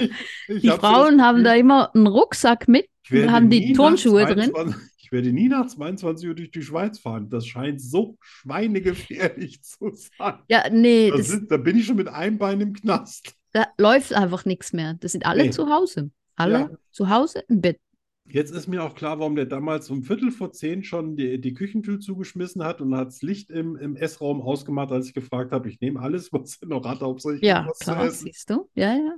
[0.00, 0.10] Ich,
[0.48, 3.72] ich Die hab so Frauen das haben da immer einen Rucksack mit und haben die
[3.72, 4.50] Turnschuhe drin.
[4.52, 7.28] 22 Ich werde nie nach 22 Uhr durch die Schweiz fahren.
[7.28, 10.38] Das scheint so schweinegefährlich zu sein.
[10.48, 13.34] Ja, nee, Da, sind, da bin ich schon mit einem Bein im Knast.
[13.52, 14.94] da läuft einfach nichts mehr.
[15.00, 15.50] Das sind alle Nee.
[15.50, 16.10] zu Hause.
[16.36, 16.70] Alle Ja.
[16.92, 17.78] zu Hause im Bett.
[18.32, 21.54] Jetzt ist mir auch klar, warum der damals um Viertel vor zehn schon die, die
[21.54, 25.68] Küchentür zugeschmissen hat und hat das Licht im, im Essraum ausgemacht, als ich gefragt habe,
[25.68, 28.26] ich nehme alles, was er noch hat, Hauptsache ich Ja, was zu klar, essen.
[28.26, 28.68] siehst du?
[28.74, 29.14] Ja, ja.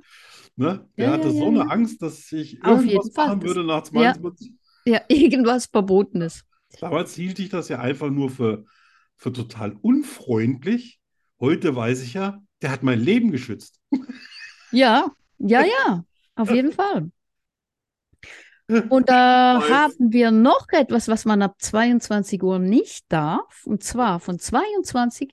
[0.56, 0.88] Ne?
[0.98, 1.70] Der Ja, hatte ja, so eine.
[1.70, 3.26] Angst, dass ich Auf irgendwas Fall.
[3.28, 4.14] machen würde nach ja.
[4.14, 4.52] 22.
[4.84, 6.44] Ja, irgendwas Verbotenes.
[6.80, 8.64] Damals hielt ich das ja einfach nur für,
[9.16, 11.00] für total unfreundlich.
[11.40, 13.80] Heute weiß ich ja, der hat mein Leben geschützt.
[14.70, 17.10] Ja, ja, ja, auf jeden Fall.
[18.88, 19.70] Und da Weiß.
[19.70, 23.64] haben wir noch etwas, was man ab 22 Uhr nicht darf.
[23.66, 25.30] Und zwar von 22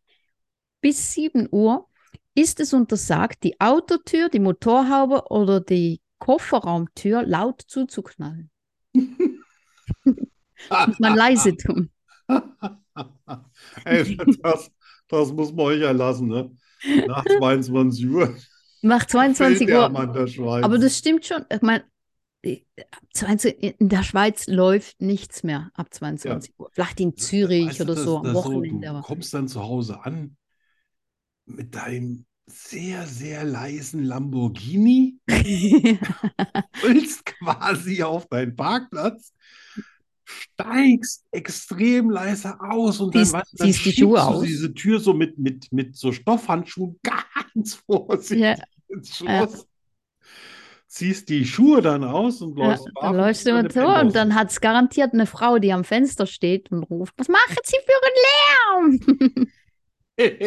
[0.81, 1.87] bis 7 Uhr
[2.35, 8.49] ist es untersagt, die Autotür, die Motorhaube oder die Kofferraumtür laut zuzuknallen.
[8.93, 11.89] Muss man leise tun.
[13.85, 14.71] Ey, das,
[15.07, 16.51] das muss man euch ja lassen, ne?
[17.07, 18.35] Nach 22 Uhr
[18.81, 20.63] Nach 22 fällt der Uhr.
[20.63, 21.45] Aber das stimmt schon.
[21.51, 21.89] Ich meine, die- ab 22
[22.41, 26.69] in der Schweiz läuft nichts mehr ab 22 Uhr.
[26.71, 28.85] Vielleicht in Zürich Weißt du, oder das- so am Wochenende.
[28.87, 30.37] du aber- kommst dann zu Hause an
[31.45, 35.19] mit deinem sehr, sehr leisen Lamborghini,
[36.83, 39.33] rollst quasi auf deinen Parkplatz,
[40.23, 44.43] steigst extrem leise aus und dann, Ziehst- weißt du, dann die du aus.
[44.45, 46.99] diese Tür so mit, mit, mit so Stoffhandschuhen
[47.53, 48.55] ganz vorsichtig Ja.
[48.87, 49.47] ins Ja.
[50.89, 54.15] Ziehst die Schuhe dann aus und Ja, läufst dann barfuß läufst du immer so und
[54.15, 57.77] dann hat es garantiert eine Frau, die am Fenster steht und ruft, was machen Sie
[57.85, 59.47] für einen Lärm?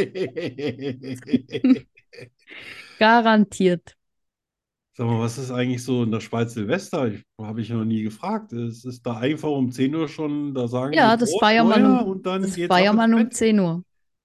[2.99, 3.97] Garantiert.
[4.95, 7.07] Sag mal, was ist eigentlich so in der Schweiz Silvester?
[7.09, 8.53] Ich, habe ich noch nie gefragt.
[8.53, 12.03] Es ist da einfach um 10 Uhr schon, da sagen Ja, die das feiern nun-
[12.03, 13.31] und dann Das feiern ins um Bett.
[13.31, 13.85] 10 Uhr.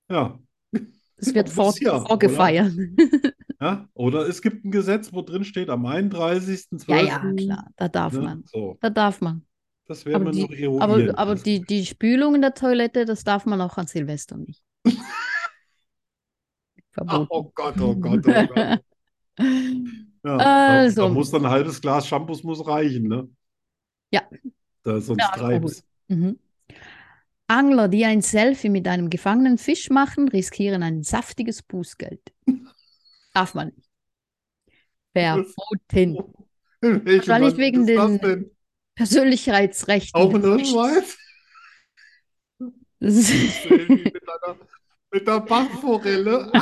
[0.09, 0.39] Ja,
[1.17, 2.05] Das wird vor, ja, oder?
[2.05, 2.73] vorgefeiert.
[3.61, 3.87] ja.
[3.93, 6.89] Oder es gibt ein Gesetz, wo drin steht, am 31.12.
[6.89, 8.19] Ja, ja, klar, da darf Ne?
[8.21, 8.43] man.
[8.45, 8.77] So.
[8.81, 9.43] Da darf man.
[9.87, 10.81] Das werden wir noch eruieren.
[10.81, 14.61] aber, aber die, die Spülung in der Toilette, das darf man auch an Silvester nicht.
[16.91, 17.27] Verboten.
[17.29, 18.79] oh Gott, oh Gott, oh Gott.
[20.23, 21.03] Ja, da, Also.
[21.03, 23.29] da muss dann ein halbes Glas Shampoos muss reichen, ne?
[24.11, 24.23] Ja.
[24.83, 25.83] Da, sonst Ja, treibt's.
[26.07, 26.39] Mhm.
[27.47, 32.21] Angler, die ein Selfie mit einem gefangenen Fisch machen, riskieren ein saftiges Bußgeld.
[33.33, 33.87] Darf man nicht.
[35.13, 36.17] Verboten.
[36.81, 38.51] Wahrscheinlich wegen den-?
[38.95, 40.19] Persönlichkeitsrechten.
[40.19, 40.71] Auch in des der Fischs.
[40.71, 41.17] Schweiz?
[42.99, 44.57] Das ist- Selfie mit einer,
[45.17, 46.51] mit einer Bachforelle.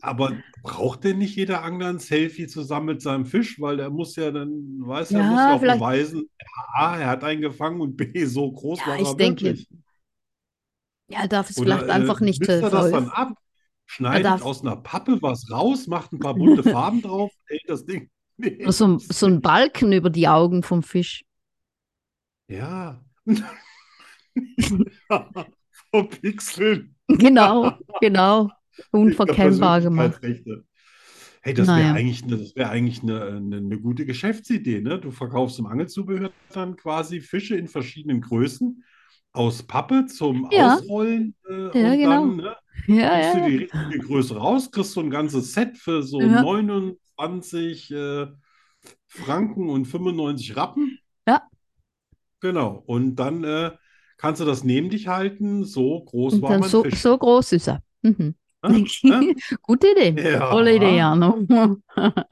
[0.00, 3.60] Aber braucht denn nicht jeder Angler ein Selfie zusammen mit seinem Fisch?
[3.60, 4.50] Weil er muss ja dann,
[4.80, 6.28] weiß er, Ja, muss ja auch vielleicht- beweisen,
[6.74, 9.68] A, er hat einen gefangen und B, so groß Ja, war ich er denke, wirklich.
[11.08, 13.34] Ja, darf es Oder vielleicht einfach äh, nicht misst er das dann ab?
[13.86, 17.84] Schneidet darf- aus einer Pappe was raus, macht ein paar bunte Farben drauf, hält das
[17.84, 18.08] Ding.
[18.38, 18.64] Nee.
[18.70, 21.22] So, so ein Balken über die Augen vom Fisch.
[22.48, 23.04] Ja.
[25.90, 26.94] Verpixeln.
[27.08, 28.50] Genau, genau.
[28.90, 30.20] Unverkennbar gemacht.
[30.20, 30.64] Persönlichkeitsrechte.
[31.42, 31.94] Hey, das wäre Naja.
[31.94, 35.00] eigentlich eine, das wäre eigentlich eine, eine, eine gute Geschäftsidee, ne?
[35.00, 38.84] Du verkaufst im Angelzubehör dann quasi Fische in verschiedenen Größen
[39.32, 40.76] aus Pappe zum Ja.
[40.76, 42.10] Ausrollen äh, Ja, und genau.
[42.10, 43.48] dann ne, Ja, kriegst du ja.
[43.48, 46.42] die richtige Größe raus, kriegst so ein ganzes Set für so Ja.
[46.42, 48.26] 29 äh,
[49.08, 50.98] Franken und 95 Rappen.
[51.26, 51.42] Ja.
[52.40, 52.82] Genau.
[52.86, 53.72] Und dann äh,
[54.22, 55.64] kannst du das neben dich halten.
[55.64, 57.00] So groß Und war mein so, Fisch.
[57.00, 57.82] so groß ist er.
[58.02, 58.34] Mhm.
[58.64, 58.84] Ne?
[59.02, 59.34] Ne?
[59.62, 60.14] Gute Idee.
[60.32, 60.50] Ja.
[60.50, 61.46] Tolle Idee, Jano.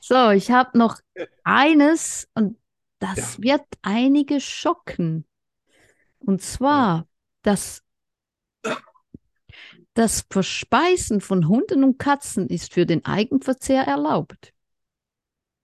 [0.00, 1.00] So, ich habe noch
[1.44, 2.56] eines und
[3.00, 3.42] das Ja.
[3.42, 5.26] wird einige schocken.
[6.20, 7.06] Und zwar
[7.42, 7.82] das,
[9.94, 14.52] das Verspeisen von Hunden und Katzen ist für den Eigenverzehr erlaubt.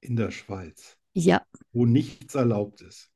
[0.00, 3.13] In der Schweiz, Ja, wo nichts erlaubt ist, Ja.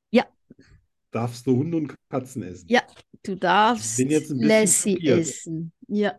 [1.10, 2.66] Darfst du Hunde und Katzen essen.
[2.68, 2.82] Ja.
[3.22, 5.18] du darfst bin jetzt ein bisschen Lassie schockiert.
[5.18, 5.72] essen.
[5.88, 6.18] Ja.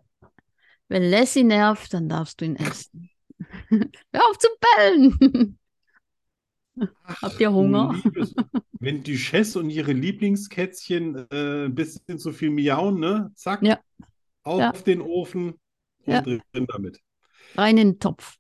[0.88, 3.10] Wenn Lassie nervt, dann darfst du ihn essen.
[3.70, 4.48] Hör auf zu
[4.78, 5.58] bellen.
[7.04, 7.90] Habt ihr Hunger?
[8.04, 8.34] Du liebes,
[8.80, 13.32] wenn Duchesse und ihre Lieblingskätzchen äh, ein bisschen zu viel miauen, ne?
[13.36, 13.80] Zack, Ja.
[14.44, 14.72] auf Ja.
[14.72, 15.50] den Ofen
[16.06, 16.22] und Ja.
[16.22, 17.00] drin damit.
[17.56, 18.36] Rein in den Topf.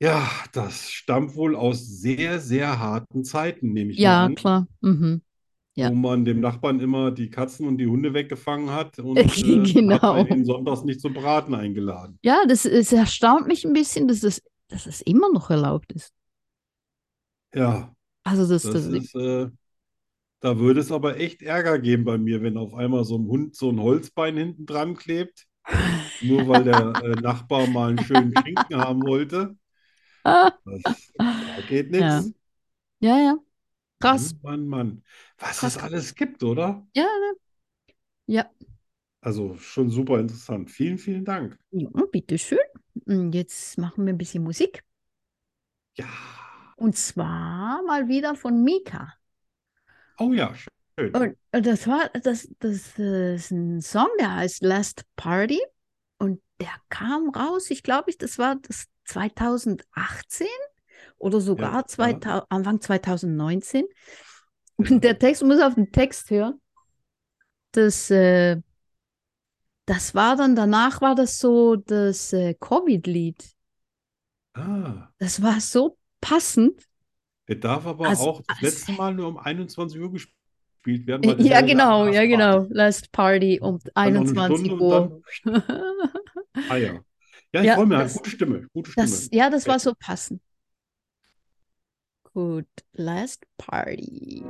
[0.00, 4.68] Ja, das stammt wohl aus sehr, sehr harten Zeiten, nehme ich mal Ja, an, klar.
[4.80, 5.22] Mhm.
[5.78, 5.90] Ja.
[5.90, 10.06] wo man dem Nachbarn immer die Katzen und die Hunde weggefangen hat und äh, hat
[10.06, 10.10] Genau.
[10.10, 12.18] man ihn sonntags nicht zum Braten eingeladen.
[12.22, 16.12] Ja, das, es erstaunt mich ein bisschen, dass das, dass das immer noch erlaubt ist.
[17.54, 19.48] Ja, Also das, das das, ist, äh,
[20.40, 23.56] da würde es aber echt Ärger geben bei mir, wenn auf einmal so ein Hund
[23.56, 25.46] so ein Holzbein hinten dran klebt,
[26.20, 29.56] nur weil der äh, Nachbar mal einen schönen Schinken haben wollte.
[30.64, 31.12] Das,
[31.56, 32.24] da geht Ja.
[32.24, 32.34] nichts.
[33.00, 33.38] ja, ja.
[34.00, 34.34] Krass.
[34.42, 35.02] Mann, Mann, Mann.
[35.38, 35.76] Was Krass.
[35.76, 36.86] es alles gibt, oder?
[36.94, 37.36] Ja, ne?
[38.26, 38.50] Ja.
[39.20, 40.70] Also schon super interessant.
[40.70, 41.58] Vielen, vielen Dank.
[41.70, 42.58] Ja, bitteschön.
[43.06, 44.84] Und jetzt machen wir ein bisschen Musik.
[45.96, 46.06] Ja.
[46.76, 49.14] Und zwar mal wieder von Mika.
[50.18, 51.12] Oh ja, schön.
[51.12, 55.60] Und das war, das, das äh, ist ein Song, der heißt Last Party.
[56.18, 60.46] Und der kam raus, ich glaube, ich, das war das 2018
[61.18, 63.84] oder sogar Ja, 2000, Anfang 2019.
[64.76, 66.60] Und der Text, muss auf den Text hören.
[67.72, 68.60] Das, äh,
[69.86, 73.52] das war dann, danach war das so das äh, Covid-Lied.
[74.54, 76.82] Ah, Das war so passend.
[77.48, 81.24] der darf aber Also- auch das also- letzte Mal nur um 21 Uhr gespielt werden,
[81.26, 82.28] weil das Ja, genau, ja, Nachparty.
[82.28, 82.66] genau.
[82.70, 85.22] Last Party um Dann noch eine 21 Stunde Uhr.
[85.44, 85.62] dann,
[86.68, 87.00] ah ja.
[87.52, 89.06] Ja, ich Ja, freue mich, das- gute Stimme, gute Stimme.
[89.06, 90.42] Das, ja, das war so passend.
[92.38, 94.44] Gut, Last Party.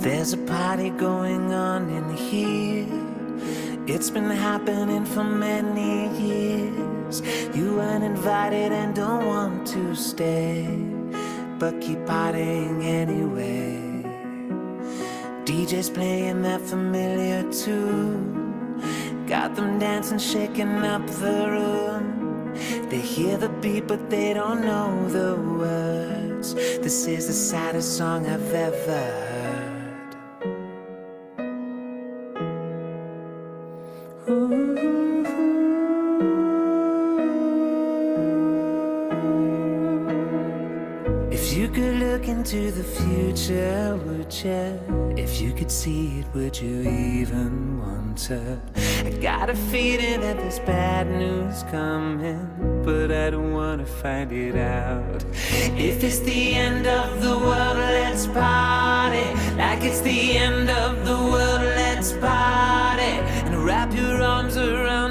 [0.00, 2.86] There's a party going on in here.
[3.86, 7.22] It's been happening for many years.
[7.56, 10.66] You weren't invited and don't want to stay,
[11.60, 13.76] but keep partying anyway.
[15.44, 19.26] DJ's playing that familiar tune.
[19.26, 22.54] Got them dancing, shaking up the room.
[22.88, 26.54] They hear the beat, but they don't know the words.
[26.54, 29.29] This is the saddest song I've ever
[43.50, 45.14] would you?
[45.16, 48.60] If you could see it, would you even want to?
[49.04, 54.56] I got a feeling that there's bad news coming, but I don't wanna find it
[54.56, 55.24] out.
[55.76, 59.26] If it's the end of the world, let's party.
[59.56, 63.14] Like it's the end of the world, let's party.
[63.46, 65.09] And wrap your arms around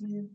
[0.00, 0.28] you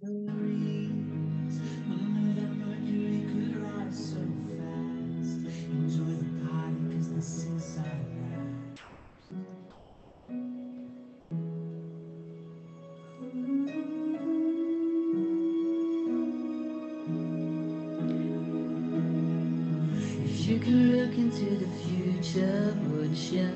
[20.59, 23.51] could look into the future, would you?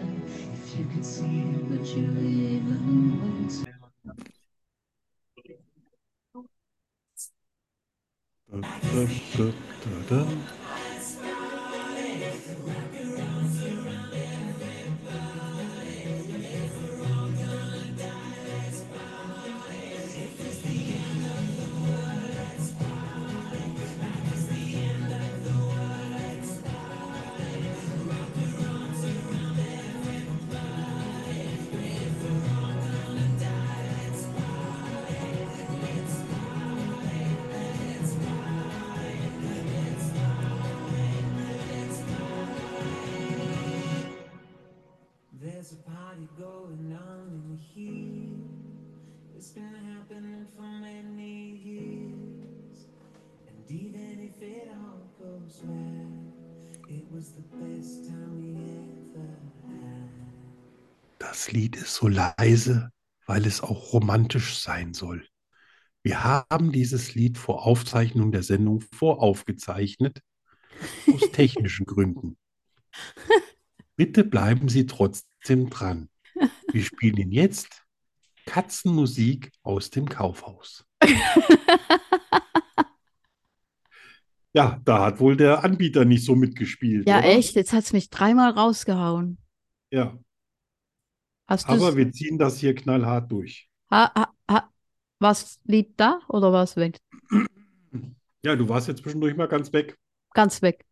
[0.54, 3.73] If you could see it, would you even want to?
[8.54, 8.60] Da,
[9.38, 9.46] da,
[10.10, 10.26] da,
[46.24, 48.30] party going on in here.
[49.36, 52.88] It's been happening for many years.
[53.48, 59.28] And even if it all goes well, it was the best time we ever
[59.68, 60.10] had.
[61.20, 62.92] Das Lied ist so leise,
[63.26, 65.26] weil es auch romantisch sein soll.
[66.04, 70.22] Wir haben dieses Lied vor Aufzeichnung der Sendung voraufgezeichnet,
[71.08, 72.38] aus technischen Gründen.
[73.96, 76.10] Bitte bleiben Sie trotzdem dran.
[76.74, 77.84] Wir spielen jetzt
[78.46, 80.86] Katzenmusik aus dem Kaufhaus.
[84.56, 87.28] Ja, da hat wohl der Anbieter nicht so mitgespielt, Ja, oder?
[87.28, 89.40] echt, jetzt hat es mich dreimal rausgehauen.
[89.92, 90.18] Ja,
[91.48, 93.68] Hast aber wir ziehen das hier knallhart durch.
[93.92, 94.70] ha, ha, ha,
[95.20, 97.00] was Lied da oder was weg?
[98.46, 99.98] Ja, du warst jetzt zwischendurch mal ganz weg.
[100.34, 100.86] Ganz weg.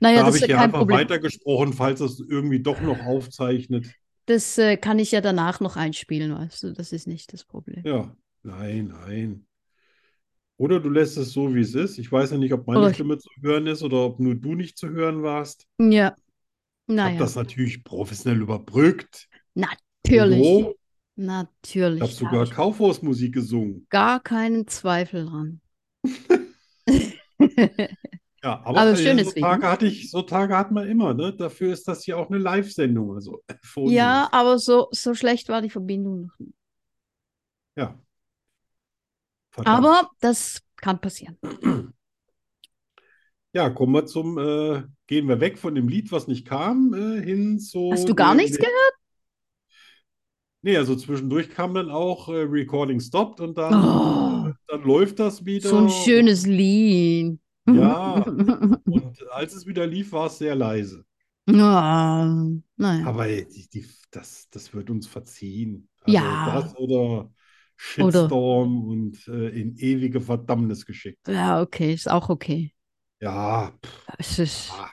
[0.00, 0.98] Naja, Da das habe ist ich ja kein einfach Problem.
[0.98, 3.94] weitergesprochen, falls es irgendwie doch noch aufzeichnet.
[4.26, 7.84] Das äh, kann ich ja danach noch einspielen, weißt du, das ist nicht das Problem.
[7.84, 9.46] Ja, nein, nein.
[10.58, 11.98] Oder du lässt es so, wie es ist.
[11.98, 14.54] Ich weiß ja nicht, ob meine ich- Stimme zu hören ist oder ob nur du
[14.54, 15.66] nicht zu hören warst.
[15.78, 16.16] Ja,
[16.88, 19.28] Ich habe naja, das natürlich professionell überbrückt.
[19.54, 20.40] natürlich?
[20.40, 20.74] Ich
[21.16, 22.00] natürlich.
[22.00, 23.86] habe Da sogar hab ich Kaufhausmusik gesungen.
[23.90, 25.60] gar keinen Zweifel dran.
[28.46, 31.34] Ja, aber äh, schönes so Tage hatte ich, so Tage hat man immer, ne?
[31.34, 33.12] Dafür ist das hier auch eine Live-Sendung.
[33.16, 36.54] Also für Ja, aber so, so schlecht war die Verbindung noch nicht.
[37.76, 37.98] Ja.
[39.50, 39.76] Verdammt.
[39.78, 41.36] Aber das kann passieren.
[43.52, 47.22] Ja, kommen wir zum, äh, gehen wir weg von dem Lied, was nicht kam, äh,
[47.22, 47.90] hin zu.
[47.90, 48.92] Hast du gar den- nichts gehört?
[50.60, 54.48] Nee, also zwischendurch kam dann auch äh, Recording stopped und dann, Oh.
[54.50, 55.70] äh, dann läuft das wieder.
[55.70, 57.38] So ein schönes Lied.
[57.66, 58.14] Ja.
[58.84, 61.04] Und als es wieder lief, war es sehr leise.
[61.48, 62.24] Ja,
[62.76, 63.06] naja.
[63.06, 65.88] Aber die, die, das, das wird uns verziehen.
[66.02, 66.60] Also Ja.
[66.60, 67.30] das oder
[67.76, 71.28] Shitstorm und äh, in ewige Verdammnis geschickt.
[71.28, 72.72] Ja, okay, ist auch okay.
[73.20, 74.72] Ja, pff, Es ist.
[74.72, 74.90] Ah.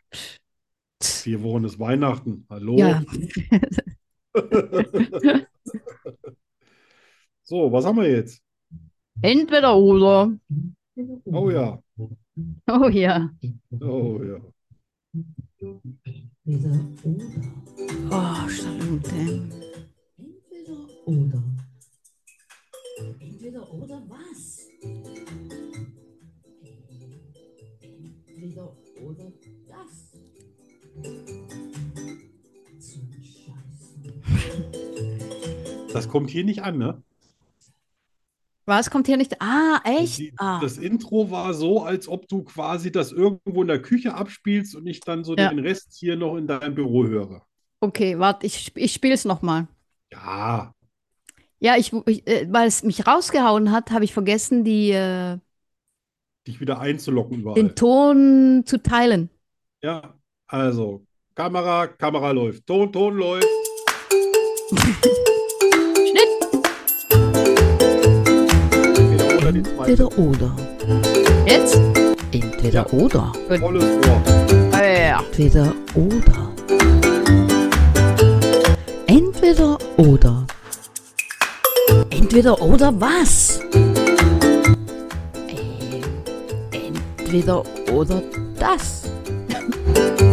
[1.01, 2.45] vier Wochen ist Weihnachten.
[2.49, 2.78] Hallo.
[2.78, 3.03] Ja.
[7.43, 8.41] So, was haben wir jetzt?
[9.21, 10.32] Entweder oder.
[11.26, 11.80] Oh ja,
[12.67, 13.29] Oh ja.
[13.79, 14.39] oh ja.
[18.09, 19.49] Oh, Salute.
[20.17, 21.43] Entweder oder.
[23.19, 24.67] Entweder oder was?
[28.27, 29.31] Entweder oder
[29.67, 30.11] das.
[32.79, 33.93] So ein Scheiß.
[35.93, 37.03] Das kommt hier nicht an, ne?
[38.66, 39.41] Was kommt hier nicht?
[39.41, 40.20] Ah, echt?
[40.20, 44.14] Die, Ah, das Intro war so, als ob du quasi das irgendwo in der Küche
[44.14, 45.49] abspielst und ich dann so Ja.
[45.49, 47.45] den Rest hier noch in deinem Büro höre.
[47.82, 49.68] okay, warte, ich, ich spiele es nochmal.
[50.11, 50.74] Ja,
[51.59, 55.38] Ja, ich, ich, äh, weil es mich rausgehauen hat, habe ich vergessen, die, äh,
[56.47, 57.55] dich wieder einzulocken überall.
[57.55, 59.30] den Ton zu teilen.
[59.82, 60.14] Ja,
[60.47, 61.05] also
[61.36, 63.47] Kamera, Kamera läuft, Ton, Ton läuft.
[69.52, 69.91] die zweite.
[69.91, 70.56] Entweder oder.
[71.46, 71.80] Jetzt?
[72.32, 73.34] Entweder oder.
[73.60, 74.22] Volles Ohr.
[74.72, 75.20] Ja.
[75.20, 76.50] Entweder oder.
[79.08, 80.46] Entweder oder.
[82.10, 83.60] Entweder oder was?
[85.50, 88.22] Ähm, entweder oder
[88.60, 89.04] das.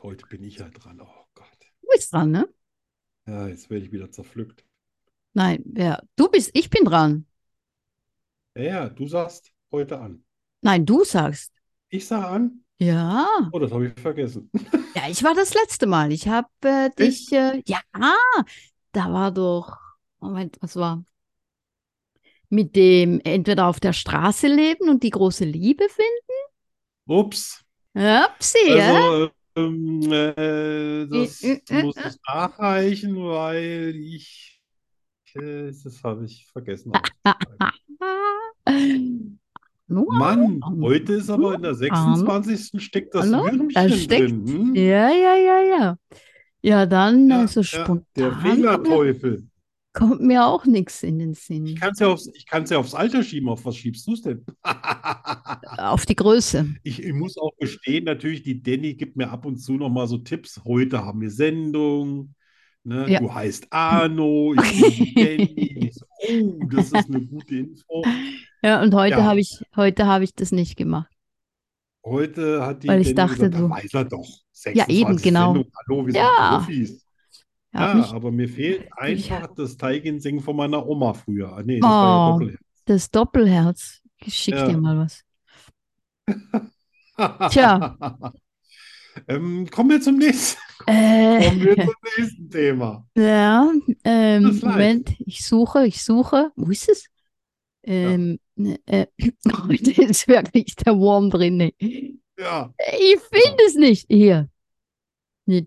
[0.00, 0.98] Gott, heute bin ich ja dran.
[1.00, 1.46] Oh Gott.
[1.82, 2.48] Du bist dran, ne?
[3.26, 4.64] Ja, jetzt werde ich wieder zerpflückt.
[5.34, 6.02] Nein, wer?
[6.16, 7.26] Du bist, ich bin dran.
[8.56, 10.24] Ja, ja, du sagst heute an.
[10.62, 11.52] Nein, du sagst.
[11.90, 12.64] Ich sage an.
[12.78, 13.50] Ja.
[13.52, 14.50] Oh, das habe ich vergessen.
[14.96, 16.10] Ja, ich war das letzte Mal.
[16.10, 17.80] Ich habe äh, dich, äh, ja,
[18.90, 19.78] da war doch,
[20.18, 21.04] Moment, was war?
[22.48, 27.06] Mit dem entweder auf der Straße leben und die große Liebe finden?
[27.06, 27.64] Ups.
[27.94, 29.30] Upsi, ja?
[29.56, 34.60] Ähm, äh, das muss ich nachreichen, weil ich,
[35.34, 36.92] äh, das habe ich vergessen.
[40.06, 42.80] Mann, heute ist aber in der 26.
[42.82, 43.44] steckt das Hallo?
[43.44, 44.46] Würmchen Da steckt- drin.
[44.46, 44.74] Hm?
[44.74, 45.98] Ja, ja, ja, ja.
[46.62, 49.46] Ja, dann Ja, also ja, spontan der kommt mir, Fehlerteufel.
[50.00, 51.66] Kommt mir auch nichts in den Sinn.
[51.66, 53.48] Ich kann es ja aufs, ich ja aufs Alter schieben.
[53.48, 54.44] Auf was schiebst du es denn?
[55.78, 56.74] Auf die Größe.
[56.82, 60.06] Ich, ich muss auch gestehen, natürlich, die Danny gibt mir ab und zu noch mal
[60.06, 60.60] so Tipps.
[60.64, 62.34] Heute haben wir Sendung.
[62.82, 63.10] Ne?
[63.10, 63.20] Ja.
[63.20, 65.14] Du heißt Arno, ich bin die
[65.68, 65.90] Danny.
[66.30, 68.02] Oh, das ist eine gute Info.
[68.62, 69.24] Ja, und heute Ja.
[69.24, 71.10] habe ich, heute habe ich das nicht gemacht.
[72.04, 74.28] Heute hat die Weil ich Danny dachte, gesagt, du- weiß er doch.
[74.64, 75.52] Ja, eben, 26 genau.
[75.54, 75.72] Sendung.
[75.88, 76.58] Hallo, wir sind Ja.
[76.58, 77.06] Profis.
[77.72, 79.48] Ja, Ja, mich, aber mir fehlt einfach Ja.
[79.56, 81.52] das Teigensingen von meiner Oma früher.
[81.52, 82.32] Ah, Nee, das war ja Oh.
[82.38, 82.60] Doppelherz.
[82.86, 84.02] das Doppelherz.
[84.22, 84.66] Ich schick Ja.
[84.68, 85.24] dir mal was.
[87.50, 87.96] Tja.
[89.28, 93.06] Ähm, kommen wir zum nächsten, Äh, kommen wir zum nächsten Thema.
[93.16, 93.70] ja,
[94.04, 94.60] ähm.
[94.62, 96.52] Moment, ich suche, ich suche.
[96.56, 97.06] Wo ist es?
[97.82, 98.38] Ähm,
[98.86, 99.06] äh,
[99.68, 101.56] heute ist wirklich der Wurm drin.
[101.56, 101.72] ne?
[102.38, 104.06] Ja, Ich finde es nicht.
[104.08, 104.48] Hier.
[105.39, 105.39] das mir geht, spielen wir immer Musik.
[105.52, 105.66] Ich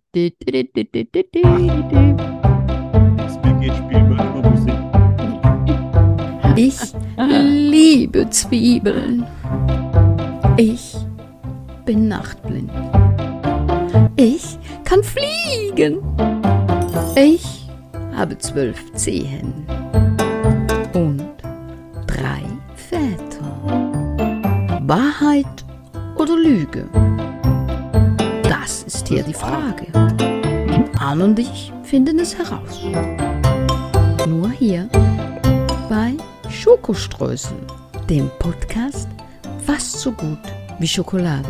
[7.18, 9.26] liebe Zwiebeln.
[10.56, 10.96] Ich
[11.84, 12.72] bin nachtblind.
[14.16, 16.00] Ich kann fliegen.
[17.18, 17.68] Ich
[18.16, 19.68] habe zwölf Zehen
[20.94, 21.28] und
[22.08, 22.44] drei
[22.78, 23.52] Väter.
[24.88, 25.66] Wahrheit
[26.16, 26.88] oder Lüge?
[28.64, 29.92] Das ist hier die Frage.
[30.98, 32.82] Arne und ich finden es heraus.
[34.26, 34.88] Nur hier
[35.90, 36.16] bei
[36.50, 37.58] Schokoströßen,
[38.10, 39.10] dem Podcast
[39.66, 40.40] fast so gut
[40.80, 41.50] wie Schokolade.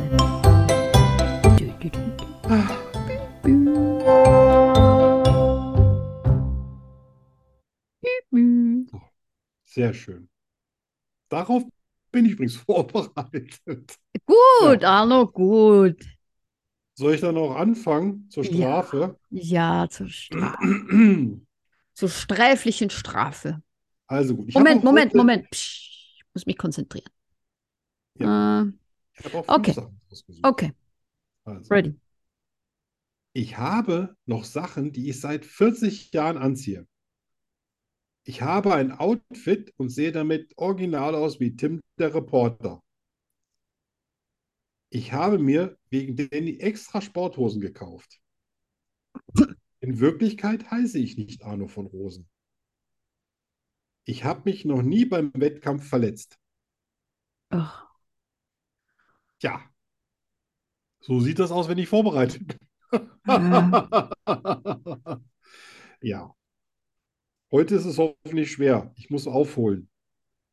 [9.66, 10.28] Sehr schön.
[11.30, 11.64] Darauf
[12.11, 13.99] bin ich übrigens vorbereitet.
[14.26, 16.03] Gut, Arno, gut.
[16.96, 18.84] Soll ich dann auch anfangen zur Ja.
[18.84, 19.20] Strafe?
[19.30, 20.58] Ja, zur, Stra
[21.94, 23.62] zur sträflichen Strafe.
[24.08, 24.54] Also gut.
[24.54, 25.50] Moment, Moment, heute- Moment.
[25.50, 25.82] Psst,
[26.18, 27.10] ich muss mich konzentrieren.
[28.20, 28.24] Äh,
[29.16, 29.72] Ich habe auch fünf Okay.
[29.74, 30.46] Sachen ausgesucht.
[30.48, 30.74] okay,
[31.46, 31.96] Also, ready.
[33.34, 36.88] ich habe noch Sachen, die ich seit 40 Jahren anziehe.
[38.26, 42.83] Ich habe ein Outfit und sehe damit original aus wie Tim der Reporter.
[44.94, 48.22] Ich habe mir wegen Danny extra Sporthosen gekauft.
[49.80, 52.30] In Wirklichkeit heiße ich nicht Arno von Rosen.
[54.06, 56.38] Ich habe mich noch nie beim Wettkampf verletzt.
[57.50, 57.89] Ach,
[59.39, 59.68] Tja,
[61.00, 62.60] so sieht das aus, wenn ich vorbereitet bin.
[66.04, 66.36] Ja.
[67.52, 68.94] Heute ist es hoffentlich schwer.
[68.96, 69.89] Ich muss aufholen.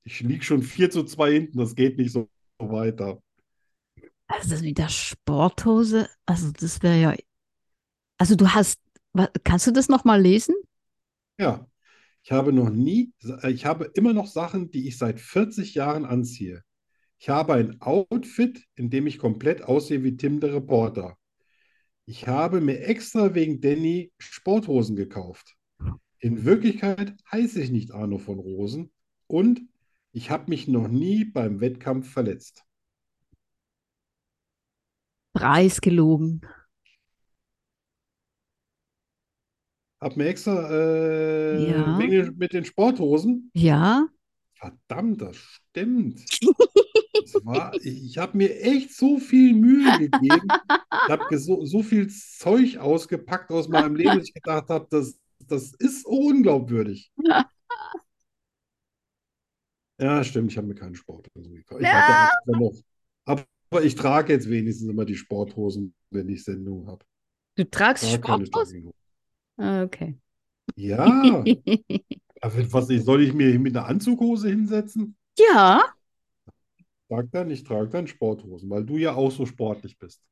[0.04, 1.58] Ich liege schon 4 zu 2 hinten.
[1.58, 3.22] Das geht nicht so weiter.
[4.30, 7.16] Also das mit der Sporthose, also das wäre ja.
[8.16, 8.80] Also du hast,
[9.44, 10.54] kannst du das nochmal lesen?
[11.38, 11.66] Ja.
[12.22, 13.14] Ich habe noch nie,
[13.48, 16.62] ich habe immer noch Sachen, die ich seit 40 Jahren anziehe.
[17.18, 21.16] Ich habe ein Outfit, in dem ich komplett aussehe wie Tim der Reporter.
[22.04, 25.56] Ich habe mir extra wegen Danny Sporthosen gekauft.
[26.18, 28.92] In Wirklichkeit heiße ich nicht Arno von Rosen
[29.26, 29.62] und
[30.12, 32.64] ich habe mich noch nie beim Wettkampf verletzt.
[35.32, 36.40] Preisgelogen.
[40.00, 41.86] Hab mir extra äh, Ja.
[41.96, 43.50] Menge mit den Sporthosen.
[43.54, 44.08] Ja,
[44.54, 46.20] Verdammt, das stimmt.
[47.22, 50.48] Das war, ich ich habe mir echt so viel Mühe gegeben,
[51.06, 55.72] habe so, so viel Zeug ausgepackt aus meinem Leben, dass ich gedacht habe, das, das
[55.78, 57.12] ist unglaubwürdig.
[60.00, 61.82] Ja, stimmt, ich habe mir keinen Sporthosen gekauft.
[61.82, 62.28] Ich Ja.
[62.38, 62.72] hatte noch.
[63.26, 63.44] Aber
[63.82, 67.04] ich trage jetzt wenigstens immer die Sporthosen, wenn ich Sendung habe.
[67.56, 68.92] Du tragst keine Sporthosen?
[69.56, 70.16] Ah, Okay.
[70.76, 71.04] Ja,
[72.40, 75.16] aber was, soll ich mir mit einer Anzughose hinsetzen?
[75.38, 75.82] Ja,
[77.10, 80.22] Sag dann, ich trage dann Sporthosen, weil du ja auch so sportlich bist.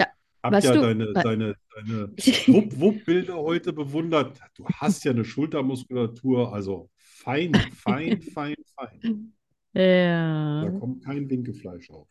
[0.00, 0.06] Ja,
[0.42, 4.40] Hab weißt ja du, deine, deine, deine Wupp-Wupp-Bilder heute bewundert.
[4.54, 9.34] Du hast ja eine Schultermuskulatur, also fein, fein, fein, fein.
[9.74, 10.70] Da ja.
[10.80, 12.08] kommt kein Winkefleisch auf.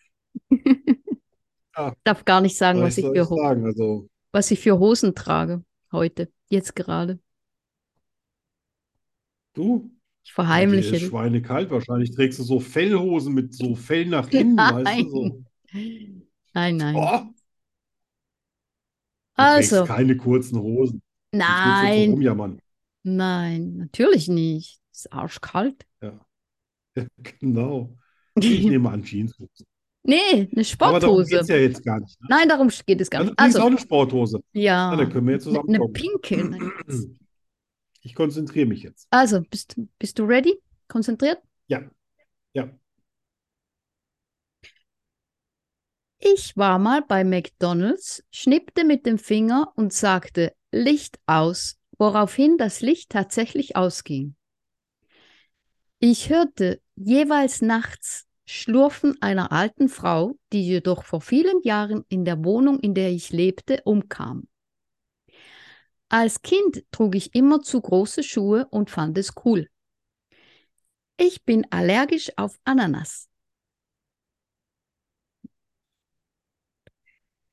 [2.04, 3.66] Darf gar nicht sagen, Was was ich für, ich?
[3.66, 7.20] Also, was ich für Hosen trage heute, jetzt gerade.
[9.54, 9.92] du,
[10.24, 11.02] Ich ja, verheimliche ist das.
[11.02, 11.72] schweinekalt.
[11.72, 15.44] Wahrscheinlich trägst du so Fellhosen mit so Fell nach innen, weißt du, so.
[16.54, 17.10] Nein, nein.
[17.18, 17.34] Oh,
[19.38, 21.02] Also, keine kurzen Hosen.
[21.46, 22.60] Du so nein, rumjammern.
[23.04, 24.82] nein, natürlich nicht.
[24.94, 25.86] Ist arschkalt.
[26.02, 26.20] Ja,
[27.40, 27.98] genau.
[28.40, 29.66] Ich nehme an Jeanshosen.
[30.06, 31.54] Nee, eine Aber darum Sporthose.
[31.54, 32.20] ja jetzt gar nicht.
[32.22, 32.28] Ne?
[32.30, 33.40] Nein, darum geht es gar Also, nicht.
[33.40, 34.44] du trägst auch Also, eine Sporthose.
[34.52, 36.74] ja, Na, dann können wir jetzt eine, zusammen eine pinke.
[38.06, 39.08] Ich konzentriere mich jetzt.
[39.12, 40.60] Also, bist, bist du ready?
[40.90, 41.40] Konzentriert?
[41.68, 41.90] Ja,
[42.54, 42.70] ja.
[46.20, 52.82] Ich war mal bei McDonald's, schnippte mit dem Finger und sagte Licht aus, woraufhin das
[52.82, 54.36] Licht tatsächlich ausging.
[56.00, 58.26] Ich hörte jeweils nachts
[58.56, 63.32] Schlurfen einer alten Frau, die jedoch vor vielen Jahren in der Wohnung, in der ich
[63.32, 64.48] lebte, umkam.
[66.08, 69.70] Als Kind trug ich immer zu große Schuhe und fand es cool.
[71.18, 73.28] Ich bin allergisch auf Ananas.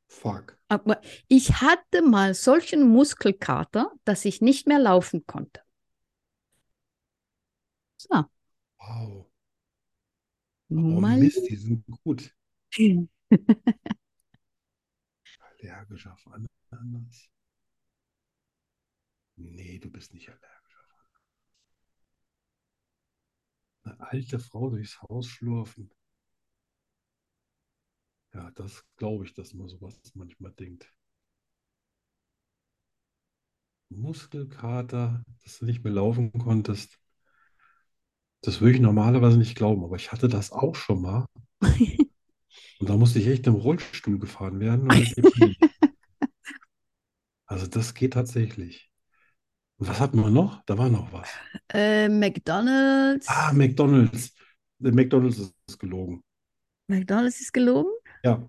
[0.06, 0.58] Fuck.
[0.68, 5.62] Aber ich hatte mal solchen Muskelkater, dass ich nicht mehr laufen konnte.
[7.96, 8.26] So,
[8.78, 9.29] Wow.
[10.70, 11.00] Oh.
[11.00, 12.34] Mist, die sind gut.
[15.62, 16.26] Allergisch auf
[16.70, 17.28] Ananas.
[19.36, 21.22] Nee, du bist nicht allergisch auf Ananas.
[23.82, 25.90] Eine alte Frau durchs Haus schlurfen.
[28.32, 30.94] Ja, das glaube ich, dass man sowas manchmal denkt.
[33.88, 36.99] Muskelkater, dass du nicht mehr laufen konntest.
[38.42, 41.26] Das würde ich normalerweise nicht glauben, aber ich hatte das auch schon mal.
[41.60, 44.88] Und da musste ich echt im Rollstuhl gefahren werden.
[47.46, 48.92] Also das geht tatsächlich.
[49.78, 50.62] Und was hatten wir noch?
[50.66, 51.28] Da war noch was.
[51.72, 53.26] Äh, McDonald's.
[53.28, 54.32] Ah, McDonald's.
[54.78, 56.22] Der McDonald's ist gelogen.
[56.86, 57.90] McDonald's ist gelogen?
[58.22, 58.48] Ja,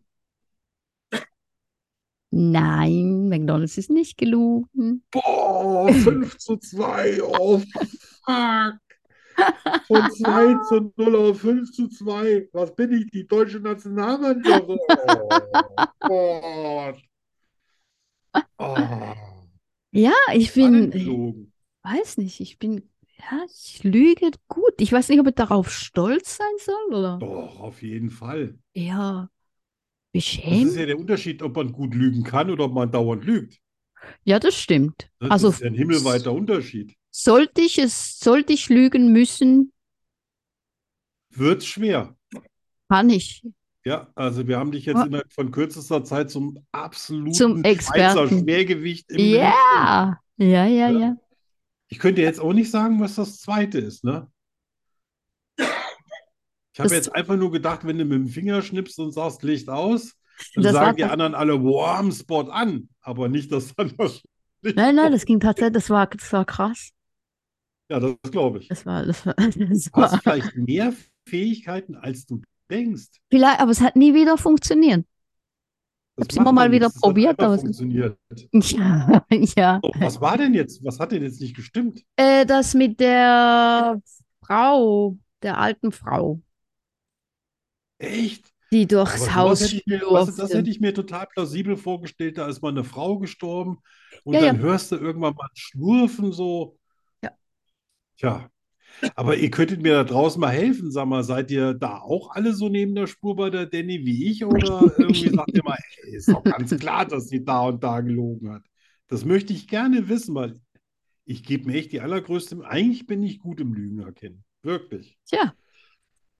[2.33, 5.03] Nein, McDonald's ist nicht gelogen.
[5.11, 7.21] Boah, 5 zu 2.
[7.23, 8.77] Oh, fuck.
[9.87, 12.49] Von 2 zu 0 auf 5 zu 2.
[12.53, 14.67] Was bin ich, die deutsche Nationalmannschaft?
[16.03, 17.01] Oh, Gott.
[18.57, 19.13] Oh,
[19.91, 21.07] Ja, ich bin, ich
[21.83, 24.73] weiß nicht, ich bin, ja, ich lüge gut.
[24.79, 27.17] Ich weiß nicht, ob ich darauf stolz sein soll oder.
[27.19, 28.57] Doch, auf jeden Fall.
[28.73, 29.29] Ja,
[30.13, 30.75] Das ist beschämt.
[30.75, 33.59] ja der Unterschied, ob man gut lügen kann oder ob man dauernd lügt.
[34.23, 35.09] Ja, das stimmt.
[35.19, 36.95] Das Also ist ja ein himmelweiter Unterschied.
[37.11, 39.71] Sollte ich es, sollte ich lügen müssen,
[41.29, 42.15] Wird's schwer.
[42.89, 43.43] kann ich.
[43.83, 48.39] Ja, also wir haben dich jetzt innerhalb von kürzester Zeit zum absoluten Zum Schweizer Experten.
[48.39, 49.19] Schwergewicht im.
[49.19, 50.89] Ja, ja, ja, Ja.
[50.89, 51.15] ja.
[51.87, 54.31] Ich könnte jetzt auch nicht sagen, was das zweite ist, ne?
[55.57, 59.67] Ich habe jetzt einfach nur gedacht, wenn du mit dem Finger schnippst und sagst Licht
[59.67, 60.13] aus,
[60.55, 64.21] dann Das sagen die anderen alle Warm Spot an, aber nicht, dass dann das
[64.61, 66.91] Licht Nein, nein, das ging tatsächlich, das war, das war krass.
[67.91, 68.67] Ja, das glaube ich.
[68.69, 70.21] Das war, das war, das Du hast war.
[70.21, 70.93] vielleicht mehr
[71.27, 73.07] Fähigkeiten, als du denkst.
[73.29, 75.05] Vielleicht, aber es hat nie wieder funktioniert.
[76.15, 78.17] Das hab's immer macht mal wieder nichts, es hat probiert, aber es- funktioniert.
[78.53, 79.25] Ja,
[79.57, 79.81] ja.
[79.83, 80.83] So, was war denn jetzt?
[80.83, 82.03] Was hat denn jetzt nicht gestimmt?
[82.15, 84.01] Äh, das mit der
[84.45, 86.41] Frau, der alten Frau,
[87.97, 88.51] Echt?
[88.71, 90.57] die Aber durchs sowas Haus ich mir, das schlurfte.
[90.57, 92.37] hätte ich mir total plausibel vorgestellt.
[92.37, 93.79] Da ist mal eine Frau gestorben
[94.23, 94.61] und Ja, dann ja.
[94.61, 96.77] hörst du irgendwann mal Schlurfen so.
[98.21, 98.49] Ja.
[98.99, 100.91] Tja, aber ihr könntet mir da draußen mal helfen.
[100.91, 104.29] Sag mal, seid ihr da auch alle so neben der Spur bei der Danny wie
[104.29, 104.45] ich?
[104.45, 108.01] Oder irgendwie sagt ihr mal, ey, ist doch ganz klar, dass sie da und da
[108.01, 108.63] gelogen hat.
[109.07, 110.59] Das möchte ich gerne wissen, weil
[111.25, 112.63] ich gebe mir echt die allergrößte.
[112.65, 114.43] Eigentlich bin ich gut im Lügen erkennen.
[114.63, 115.17] Wirklich.
[115.25, 115.53] Tja,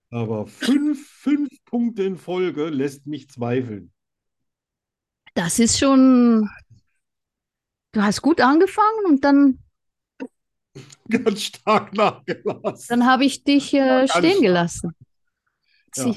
[0.09, 3.91] Aber fünf, fünf Punkte in Folge lässt mich zweifeln.
[5.33, 6.49] Das ist schon.
[7.93, 9.59] Du hast gut angefangen und dann,
[11.09, 12.85] Ganz stark nachgelassen.
[12.89, 14.95] dann habe ich dich äh, stehen gelassen.
[15.95, 16.13] Ja.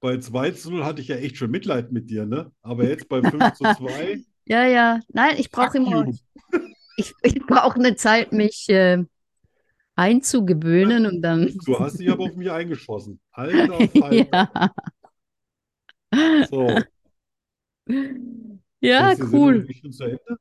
[0.00, 2.52] Bei 2 zu 0 hatte ich ja echt schon Mitleid mit dir, ne?
[2.60, 5.00] Aber jetzt bei 5 zu 2, Ja, ja.
[5.08, 6.04] Nein, ich brauche immer,
[6.96, 9.04] ich, ich brauche eine Zeit, mich äh,
[9.94, 11.54] einzugewöhnen und dann.
[11.64, 13.20] Du hast dich aber auf mich eingeschossen.
[13.30, 14.72] Alter Falter.
[16.12, 16.46] Ja.
[16.50, 16.78] So,
[18.80, 19.60] Ja, cool.
[19.62, 20.38] wirklich schon zu Ende?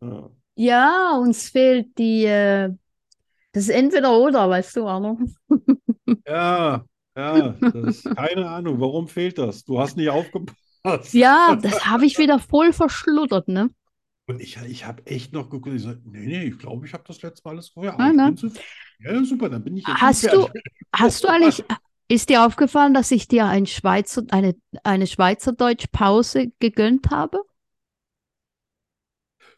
[0.00, 0.30] Ja.
[0.54, 2.70] Ja, uns fehlt die, äh,
[3.52, 5.18] das ist entweder oder, weißt du, Arno?
[6.26, 6.84] Ja,
[7.16, 9.64] ja, das, keine Ahnung, warum fehlt das?
[9.64, 11.12] Du hast nicht aufgepasst.
[11.12, 13.70] Ja, das habe ich wieder voll verschluddert, ne?
[14.26, 17.04] Und ich, ich habe echt noch geguckt, ich so, nee, nee, ich glaube, ich habe
[17.06, 17.98] das letzte Mal alles vorher.
[17.98, 18.26] Ah, ne?
[18.26, 18.50] bin zu,
[19.00, 20.48] ja, super, dann bin ich jetzt Hast du,
[20.92, 21.64] hast du eigentlich,
[22.08, 27.42] ist dir aufgefallen, dass ich dir ein Schweizer, eine, eine Schweizerdeutsch-Pause gegönnt habe?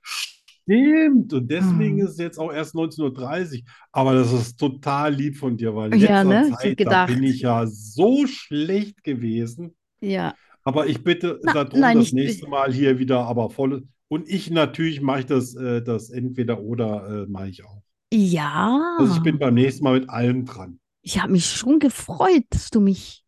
[0.06, 2.06] Stimmt, und deswegen Hm.
[2.06, 3.64] ist es jetzt auch erst 19.30 Uhr.
[3.92, 6.50] Aber das ist total lieb von dir, weil in Ja, ne?
[6.52, 9.74] Zeit, da bin ich ja so schlecht gewesen.
[10.00, 10.34] Ja.
[10.64, 13.86] Aber ich bitte Na, darum, nein, das nächste Mal hier wieder aber voll.
[14.08, 17.82] Und ich natürlich mache ich das, äh, das entweder oder äh, mache ich auch.
[18.12, 18.80] Ja.
[18.96, 22.70] Also ich bin beim nächsten Mal mit allem dran, Ich habe mich schon gefreut, dass
[22.70, 23.24] du mich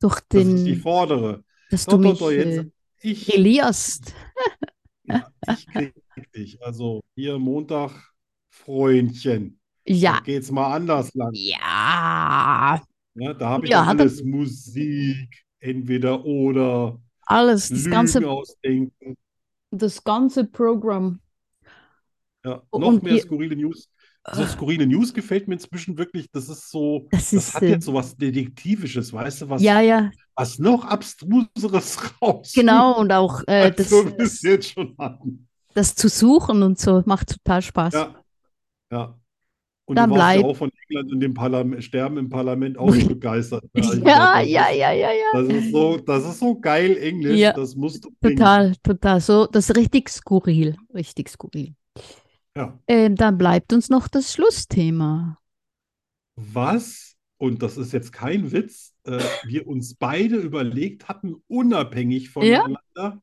[0.00, 1.44] durch dass ich den, fordere.
[1.70, 2.70] dass Doch, du doch, mich doch, jetzt, äh,
[3.02, 3.28] ich.
[5.10, 6.62] ja, ich krieg dich.
[6.62, 7.90] Also hier Montag,
[8.50, 9.58] Freundchen.
[9.86, 10.20] Da Ja.
[10.20, 11.30] geht's mal anders lang.
[11.32, 12.80] Ja.
[13.14, 18.28] Ja, da habe ich Ja, hat er- alles Musik, entweder oder, Alles, das Lügen ganze,
[18.28, 19.16] ausdenken.
[19.70, 21.20] das ganze Programm.
[22.44, 23.88] Ja, Und noch mehr ihr- skurrile News.
[24.32, 26.30] So skurrile News gefällt mir inzwischen wirklich.
[26.30, 29.80] Das ist so, Das das ist, hat jetzt so was Detektivisches, weißt du, was, Ja,
[29.80, 32.52] ja, was noch abstruseres raus.
[32.54, 32.98] genau.
[32.98, 33.92] Und auch äh, das,
[34.98, 35.48] hatten.
[35.74, 37.92] das zu suchen und so macht total Spaß.
[37.94, 38.14] Ja,
[38.90, 39.16] ja.
[39.84, 42.78] Und Dann du warst ja bleib- auch von England in dem Parlament, Sterben im Parlament
[42.78, 43.64] auch begeistert.
[43.74, 43.82] ne?
[43.82, 45.26] Also Ja, das ja, ja, ja, ja.
[45.34, 48.36] Das ist so, das ist so geil Englisch, Ja, das musst du bringen.
[48.36, 49.20] Total, total.
[49.20, 50.76] So, das ist richtig skurril.
[50.94, 51.74] Richtig skurril.
[52.56, 52.78] Ja.
[52.86, 55.38] Ähm, dann bleibt uns noch das Schlussthema.
[56.36, 57.09] Was,
[57.40, 63.22] und das ist jetzt kein Witz, äh, wir uns beide überlegt hatten, unabhängig voneinander,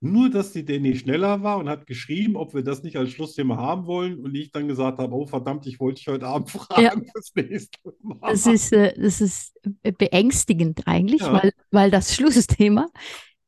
[0.00, 3.56] nur dass die Danny schneller war und hat geschrieben, ob wir das nicht als Schlussthema
[3.56, 7.06] haben wollen und ich dann gesagt habe, oh verdammt, ich wollte dich heute Abend fragen
[7.12, 8.18] fürs nächste Mal.
[8.20, 9.58] Das ist, äh, das ist
[9.96, 11.32] beängstigend eigentlich, Ja.
[11.32, 12.88] weil, weil das Schlussthema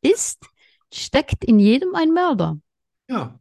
[0.00, 0.46] ist,
[0.90, 2.58] steckt in jedem ein Mörder.
[3.10, 3.38] Ja.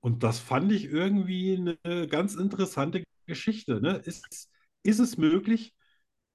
[0.00, 3.80] Und das fand ich irgendwie eine ganz interessante Geschichte.
[3.80, 3.96] Ne?
[4.04, 4.50] Ist,
[4.82, 5.74] ist es möglich,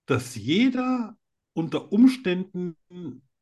[0.05, 1.17] dass jeder
[1.53, 2.77] unter Umständen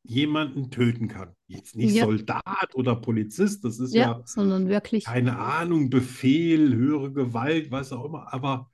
[0.04, 1.34] jemanden töten kann?
[1.48, 2.00] Jetzt nicht Ja.
[2.00, 5.04] Soldat oder Polizist, das ist Ja, ja, sondern wirklich.
[5.04, 8.70] keine Ahnung, Befehl, höhere Gewalt, was auch immer, aber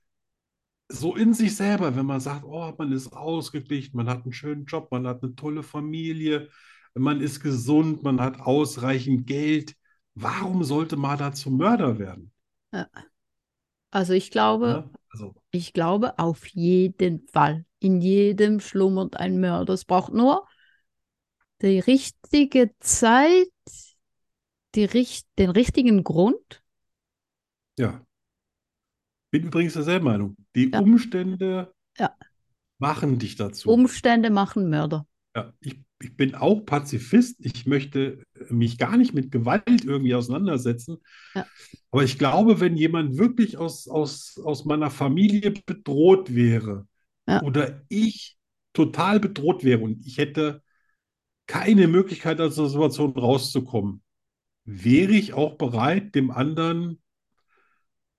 [0.88, 4.66] so in sich selber, wenn man sagt, oh, man ist ausgeglichen, man hat einen schönen
[4.66, 6.48] Job, man hat eine tolle Familie,
[6.94, 9.74] man ist gesund, man hat ausreichend Geld,
[10.14, 12.32] warum sollte man da zum Mörder werden?
[13.90, 14.90] Also ich glaube, Ne?
[15.12, 17.64] Also, ich glaube auf jeden Fall.
[17.78, 19.74] In jedem schlummert ein Mörder.
[19.74, 20.46] Es braucht nur
[21.62, 23.48] die richtige Zeit,
[24.74, 24.88] die,
[25.38, 26.62] den richtigen Grund.
[27.78, 28.04] ja.
[29.30, 30.36] Bin übrigens derselben Meinung.
[30.54, 30.80] Die Ja.
[30.80, 32.14] Umstände Ja.
[32.78, 33.70] machen dich dazu.
[33.70, 35.06] Umstände machen Mörder.
[35.34, 37.36] Ja, ich, ich bin auch Pazifist.
[37.40, 40.98] Ich möchte mich gar nicht mit Gewalt irgendwie auseinandersetzen.
[41.34, 41.46] Ja.
[41.90, 46.86] Aber ich glaube, wenn jemand wirklich aus, aus, aus meiner Familie bedroht wäre
[47.26, 47.42] Ja.
[47.42, 48.36] oder ich
[48.72, 50.62] total bedroht wäre und ich hätte
[51.46, 54.02] keine Möglichkeit aus der Situation rauszukommen,
[54.64, 57.00] wäre ich auch bereit, dem anderen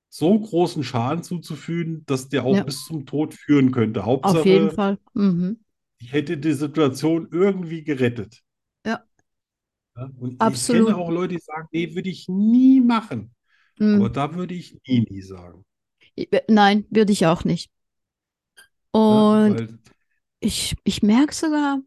[0.10, 2.64] so großen Schaden zuzufügen, dass der auch Ja.
[2.64, 4.04] bis zum Tod führen könnte.
[4.04, 4.98] Auf jeden Hauptsache, Fall.
[5.14, 5.60] Mhm.
[6.04, 8.44] Ich hätte die Situation irgendwie gerettet.
[8.86, 9.06] Ja.
[9.96, 10.88] Ja, und ich Absolut.
[10.88, 13.34] kenne auch Leute, die sagen, nee, würde ich nie machen.
[13.80, 13.96] Mhm.
[13.96, 15.66] Aber da würde ich nie, nie sagen.
[16.16, 17.72] Ich- äh, Nein, würde ich auch nicht.
[19.08, 19.80] Ja, Und weil,
[20.42, 21.80] ich, ich merke sogar,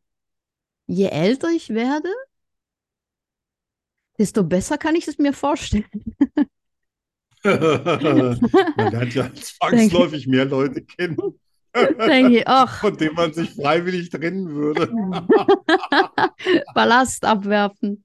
[0.89, 2.11] je älter ich werde,
[4.19, 5.85] desto besser kann ich es mir vorstellen.
[7.45, 11.39] man lernt ja zwangsläufig mehr Leute kennen,
[12.07, 14.99] Denke ich, ach, von denen man sich freiwillig trennen würde.
[16.75, 18.05] Ballast abwerfen.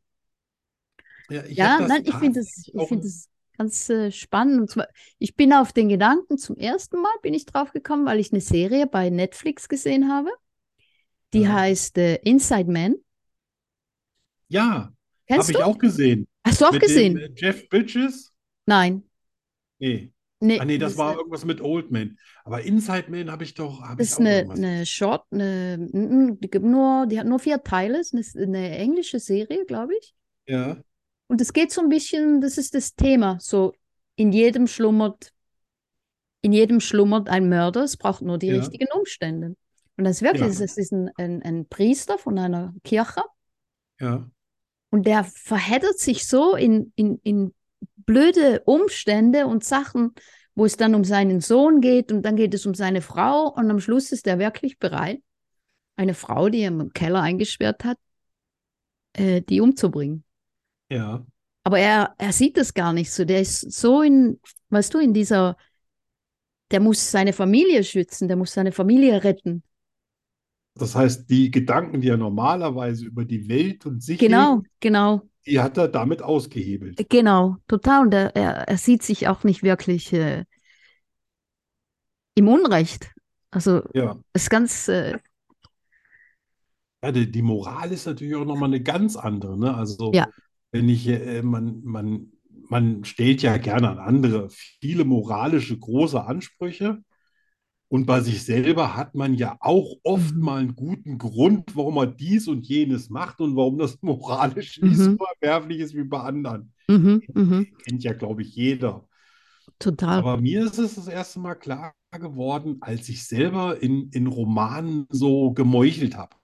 [1.30, 4.62] Ja, ich Ja, das nein, ich finde das, ich auch finde das ganz äh, spannend.
[4.62, 4.88] Und zwar,
[5.20, 8.42] ich bin auf den Gedanken, zum ersten Mal bin ich drauf gekommen, weil ich eine
[8.42, 10.30] Serie bei Netflix gesehen habe.
[11.34, 11.50] Die Ja.
[11.50, 12.96] heißt äh, Inside Man.
[14.50, 14.94] Ja,
[15.28, 16.28] Kennst habe ich auch gesehen.
[16.46, 17.14] Hast du auch Mit gesehen?
[17.14, 18.32] dem äh, Jeff Bridges?
[18.66, 19.04] Nein.
[19.80, 20.12] Nee.
[20.42, 22.18] Nee, Ah, nee, das das war irgendwas mit Old Man.
[22.44, 26.50] Aber Inside Man habe ich doch, ich ist auch eine, eine Short, eine, mm, die
[26.50, 30.14] gibt nur, die hat nur vier Teile, ist eine, eine englische Serie, glaube ich.
[30.46, 30.84] Ja,
[31.28, 33.74] Und es geht so ein bisschen, das ist das Thema, so
[34.16, 35.34] in jedem schlummert,
[36.42, 38.58] in jedem schlummert ein Mörder, es braucht nur die Ja.
[38.58, 39.56] richtigen Umstände.
[39.98, 40.62] Und das ist wirklich, Ja.
[40.62, 43.22] es ist ein, ein, ein Priester von einer Kirche
[44.00, 44.32] ja,
[44.90, 47.54] und der verheddert sich so in, in, in
[48.06, 50.14] blöde Umstände und Sachen,
[50.56, 53.70] wo es dann um seinen Sohn geht und dann geht es um seine Frau und
[53.70, 55.22] am Schluss ist er wirklich bereit,
[55.96, 57.98] eine Frau, die er im Keller eingesperrt hat,
[59.14, 60.24] äh, die umzubringen.
[60.90, 61.26] ja.
[61.64, 63.24] Aber er, er sieht das gar nicht so.
[63.24, 64.40] Der ist so in,
[64.70, 65.58] weißt du, in dieser,
[66.72, 69.62] der muss seine Familie schützen, der muss seine Familie retten.
[70.74, 75.60] Das heißt, die Gedanken, die er normalerweise über die Welt und sich Genau, genau, die
[75.60, 77.10] hat er damit ausgehebelt.
[77.10, 78.02] genau, total.
[78.02, 80.46] Und er, er, sieht sich auch nicht wirklich äh,
[82.36, 83.12] im Unrecht.
[83.52, 84.18] Also, Ja.
[84.34, 85.18] ist ganz, äh,
[87.04, 89.74] Ja, die, die Moral ist natürlich auch nochmal eine ganz andere, ne?
[89.74, 90.28] Also, Ja.
[90.72, 92.32] wenn ich, äh, man, man,
[92.70, 97.04] man stellt ja gerne an andere viele moralische große Ansprüche.
[97.92, 100.42] Und bei sich selber hat man ja auch oft Mhm.
[100.42, 105.00] mal einen guten Grund, warum man dies und jenes macht und warum das moralisch nicht
[105.00, 105.18] Mhm.
[105.18, 106.74] so verwerflich ist wie bei anderen.
[106.90, 109.08] mhm, mhm, Kennt ja, glaube ich, jeder.
[109.80, 110.24] total.
[110.24, 115.08] Aber mir ist es das erste Mal klar geworden, als ich selber in, in Romanen
[115.10, 116.36] so gemeuchelt habe.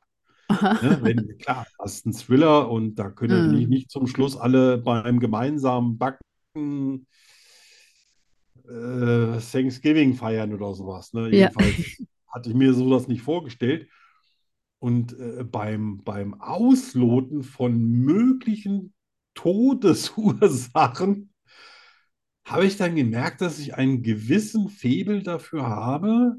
[0.81, 0.99] Ne?
[1.01, 5.19] Wenn, klar, das ist ein Thriller und da können nicht, nicht zum Schluss alle beim
[5.19, 7.07] gemeinsamen Backen
[8.67, 11.13] äh, Thanksgiving feiern oder sowas.
[11.13, 11.29] Ne?
[11.29, 11.49] Ja.
[11.49, 13.87] Jedenfalls hatte ich mir sowas nicht vorgestellt.
[14.79, 18.93] Und äh, beim, beim Ausloten von möglichen
[19.33, 21.33] Todesursachen
[22.45, 26.37] habe ich dann gemerkt, dass ich einen gewissen Faible dafür habe,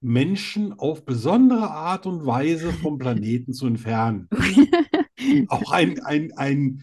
[0.00, 4.28] Menschen auf besondere Art und Weise vom Planeten zu entfernen.
[5.48, 6.82] Auch ein, ein, ein,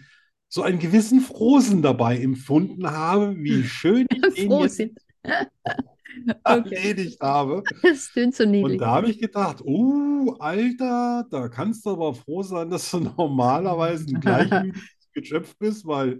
[0.54, 5.00] so einen gewissen Frohsinn dabei empfunden habe, wie schön ich den sind.
[6.44, 7.64] erledigt habe.
[7.82, 8.80] Das klingt so Und niedlich.
[8.80, 14.08] da habe ich gedacht, uh, Alter, da kannst du aber froh sein, dass du normalerweise
[14.10, 14.84] ein gleichmütiges
[15.14, 16.20] Geschöpf bist, weil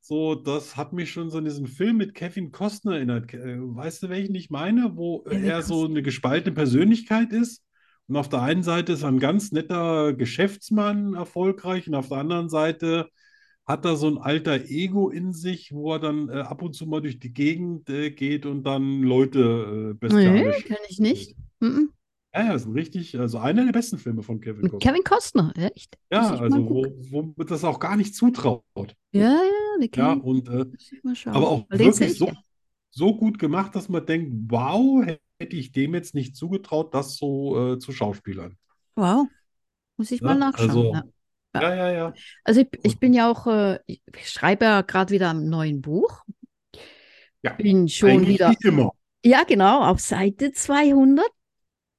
[0.00, 3.32] so, das hat mich schon so an diesen Film mit Kevin Costner erinnert.
[3.34, 4.96] Äh, Weißt du, welchen ich meine?
[4.96, 7.62] Wo Kevin er so eine gespaltene Persönlichkeit ist.
[8.08, 12.18] Und auf der einen Seite ist er ein ganz netter Geschäftsmann, erfolgreich, und auf der
[12.18, 13.10] anderen Seite
[13.68, 16.86] hat er so ein alter Ego in sich, wo er dann äh, ab und zu
[16.86, 20.64] mal durch die Gegend äh, geht und dann Leute äh, Nee, bestialisch.
[20.64, 21.36] kenne ich nicht.
[21.60, 21.92] Mhm.
[22.34, 24.78] Ja, ja, ist ein richtig, also einer der besten Filme von Kevin Costner.
[24.78, 25.96] Kevin Costner, echt?
[26.10, 28.64] Ja, mal also wo, wo man das auch gar nicht zutraut.
[29.12, 30.66] Ja, ja, den Ja, und äh,
[31.02, 32.32] mal aber auch Weil wirklich ich so, ja.
[32.90, 35.04] so gut gemacht, dass man denkt, wow,
[35.40, 38.56] hätte ich dem jetzt nicht zugetraut, das so äh, zu schauspielern.
[38.96, 39.28] Wow.
[39.96, 40.38] Muss ich mal Ne?
[40.38, 40.70] nachschauen.
[40.70, 41.04] Also, ja.
[41.54, 41.62] Ja.
[41.62, 42.12] ja, ja, ja.
[42.44, 46.24] Also ich, ich bin ja auch, äh, ich schreibe ja gerade wieder ein neues Buch.
[47.42, 48.90] Ja, Bin schon wieder, wie immer.
[49.24, 51.26] ja genau, auf Seite 200.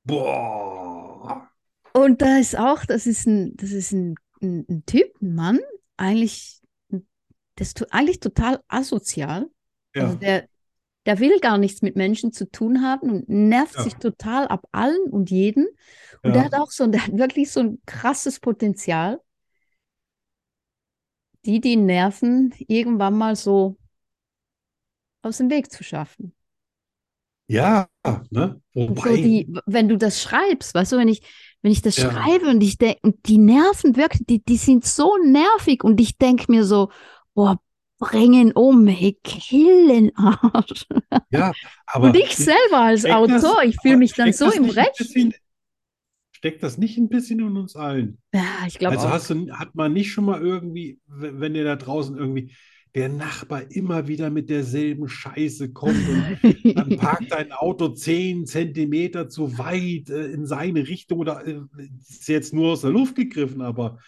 [0.06, 1.50] Boah.
[1.94, 5.60] Und da ist auch, das ist ein, das ist ein, ein, ein Typ, ein Mann,
[5.98, 6.62] eigentlich,
[7.56, 9.50] das ist eigentlich total asozial.
[9.96, 10.50] Also Ja, der,
[11.06, 13.84] der will gar nichts mit Menschen zu tun haben und nervt Ja.
[13.84, 15.68] sich total ab allen und jeden.
[16.24, 16.46] Und der ja.
[16.46, 19.20] hat auch so, der hat wirklich so ein krasses Potenzial,
[21.50, 23.76] die, die nerven, irgendwann mal so
[25.24, 26.34] aus dem Weg zu schaffen.
[27.48, 27.88] Ja,
[28.30, 28.62] ne?
[28.76, 31.24] Und so Wobei, die, wenn du das schreibst, weißt du, wenn ich,
[31.64, 32.12] wenn ich das Ja.
[32.12, 36.46] schreibe und ich denke, die nerven wirklich, die, die sind so nervig und ich denke
[36.52, 36.92] mir so,
[37.34, 37.60] boah,
[37.98, 40.86] bring ihn um, hey, kill den Arsch.
[41.32, 41.52] ja,
[41.88, 44.98] aber Und ich selber als steckt das- Autor, ich fühle mich dann so im Recht.
[45.00, 45.34] bisschen,
[46.40, 48.18] steckt das nicht ein bisschen in uns allen?
[48.34, 49.12] Ja, ich glaube Also auch.
[49.12, 52.54] hast du, hat man nicht schon mal irgendwie, wenn ihr da draußen irgendwie
[52.96, 56.40] der Nachbar immer wieder mit derselben Scheiße kommt und
[56.74, 61.60] dann parkt dein Auto zehn Zentimeter zu weit äh, in seine Richtung oder äh,
[62.08, 64.00] ist jetzt nur aus der Luft gegriffen, aber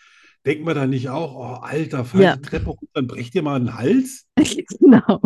[0.46, 2.36] denkt man da nicht auch, oh Alter, fall Ja.
[2.36, 4.28] die Treppe runter, dann brecht dir mal einen Hals?
[4.80, 5.22] Genau.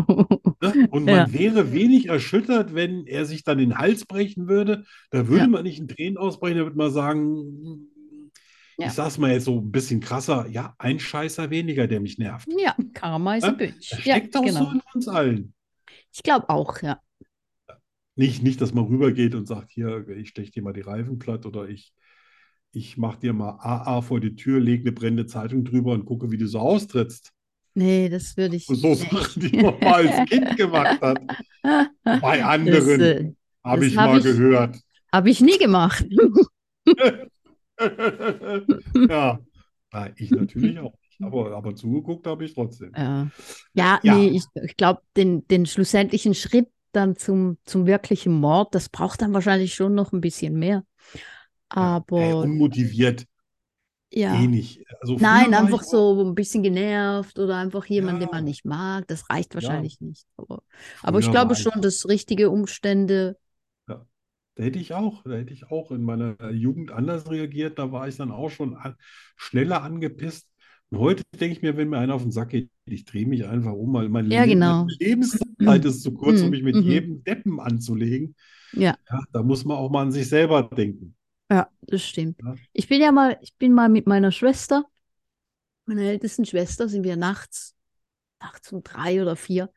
[0.61, 0.87] Ne?
[0.91, 1.33] Und man Ja.
[1.33, 4.85] wäre wenig erschüttert, wenn er sich dann den Hals brechen würde.
[5.11, 5.47] Da würde Ja.
[5.47, 7.89] man nicht in Tränen ausbrechen, da würde man sagen,
[8.77, 8.87] Ja.
[8.87, 12.47] ich sag's mal jetzt so ein bisschen krasser, ja, ein Scheißer weniger, der mich nervt.
[12.57, 13.91] Ja, Karma is a Ja, bitch.
[13.91, 14.65] Das Ja, steckt doch genau.
[14.65, 15.53] so in uns allen.
[16.13, 16.99] Ich glaube auch, ja.
[18.17, 21.45] Nicht, nicht, dass man rübergeht und sagt, hier, ich steche dir mal die Reifen platt
[21.45, 21.93] oder ich
[22.75, 26.31] ich mach dir mal AA vor die Tür, leg eine brennende Zeitung drüber und gucke,
[26.31, 27.31] wie du so austrittst.
[27.73, 29.09] Nee, das würde ich so nicht.
[29.11, 31.19] Sachen, die man mal als Kind gemacht hat.
[32.03, 34.79] Bei anderen äh, habe ich hab mal ich- gehört.
[35.11, 36.05] habe ich nie gemacht.
[39.09, 39.39] Ja,
[39.91, 41.21] Na, ich natürlich auch nicht.
[41.21, 42.91] Aber, aber zugeguckt habe ich trotzdem.
[42.95, 43.29] Ja,
[43.73, 44.15] ja, Ja.
[44.15, 49.21] nee, ich, ich glaube, den, den schlussendlichen Schritt dann zum, zum wirklichen Mord, das braucht
[49.21, 50.83] dann wahrscheinlich schon noch ein bisschen mehr.
[52.15, 53.25] Ey, Aber unmotiviert,
[54.11, 54.83] ja, eh nicht.
[55.01, 58.31] Also nein, einfach so ein bisschen genervt oder einfach jemand, den Ja.
[58.31, 59.55] man nicht mag, das reicht Ja.
[59.55, 60.27] wahrscheinlich nicht.
[60.37, 60.63] Aber,
[61.03, 63.37] aber ich glaube schon, dass richtige Umstände,
[63.87, 64.05] ja,
[64.55, 67.79] da hätte ich auch, da hätte ich auch in meiner Jugend anders reagiert.
[67.79, 68.95] Da war ich dann auch schon an,
[69.35, 70.49] schneller angepisst.
[70.89, 73.45] Und heute denke ich mir, wenn mir einer auf den Sack geht, ich drehe mich
[73.45, 74.93] einfach um, weil meine Ja, genau.
[74.99, 76.81] Lebenszeit ist zu kurz, um Mhm, mich mit mhm.
[76.81, 78.35] jedem Deppen anzulegen.
[78.71, 81.15] ja, Ja, da muss man auch mal an sich selber denken.
[81.51, 82.39] Ja, das stimmt.
[82.41, 82.55] Ja.
[82.73, 84.85] Ich bin ja mal, ich bin mal mit meiner Schwester,
[85.85, 87.75] meiner ältesten Schwester, sind wir nachts,
[88.39, 89.71] nachts um drei oder vier,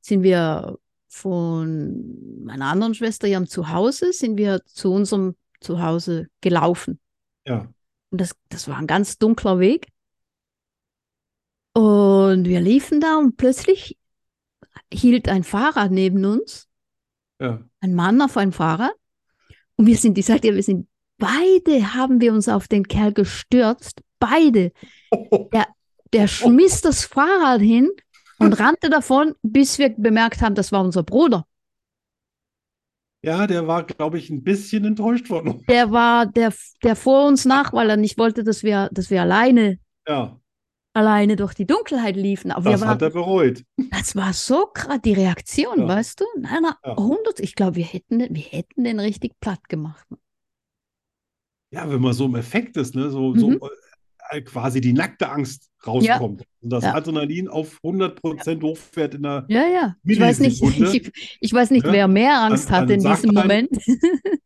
[0.00, 0.78] sind wir
[1.08, 7.00] von meiner anderen Schwester, ihrem Zuhause, sind wir zu unserem Zuhause gelaufen.
[7.46, 7.72] Ja,
[8.10, 9.88] Und das, das war ein ganz dunkler Weg.
[11.74, 13.98] Und wir liefen da und plötzlich
[14.92, 16.68] hielt ein Fahrrad neben uns,
[17.40, 17.62] ja.
[17.80, 18.92] ein Mann auf einem Fahrrad.
[19.76, 20.88] Und wir sind, ich sag dir, wir sind
[21.22, 24.02] beide, haben wir uns auf den Kerl gestürzt.
[24.18, 24.72] Beide.
[26.12, 27.88] Der schmiss das Fahrrad hin
[28.38, 31.46] und rannte davon, bis wir bemerkt haben, das war unser Bruder.
[33.24, 35.64] Ja, der war, glaube ich, ein bisschen enttäuscht von uns.
[35.66, 36.52] Der war der,
[36.82, 40.38] der vor uns nach, weil er nicht wollte, dass wir, dass wir alleine, Ja,
[40.92, 42.50] alleine durch die Dunkelheit liefen.
[42.50, 43.62] Aber das waren, hat er bereut.
[43.90, 45.88] Das war so krass, die Reaktion, Ja.
[45.88, 46.24] weißt du?
[46.40, 46.98] Nein, nein, Ja.
[46.98, 50.06] 100, ich glaube, wir hätten, wir hätten den richtig platt gemacht.
[51.72, 53.60] Ja, wenn man so im Effekt ist, ne, so, so Mhm.
[54.30, 56.94] äh, quasi die nackte Angst rauskommt und das Ja.
[56.94, 59.96] Adrenalin auf 100% hochfährt in der, Ja, ja.
[60.04, 60.62] Ich weiß nicht,
[61.02, 61.10] ich,
[61.40, 61.92] ich weiß nicht, Ja.
[61.92, 63.70] wer mehr Angst Dann- hatte dann in diesem ein- Moment.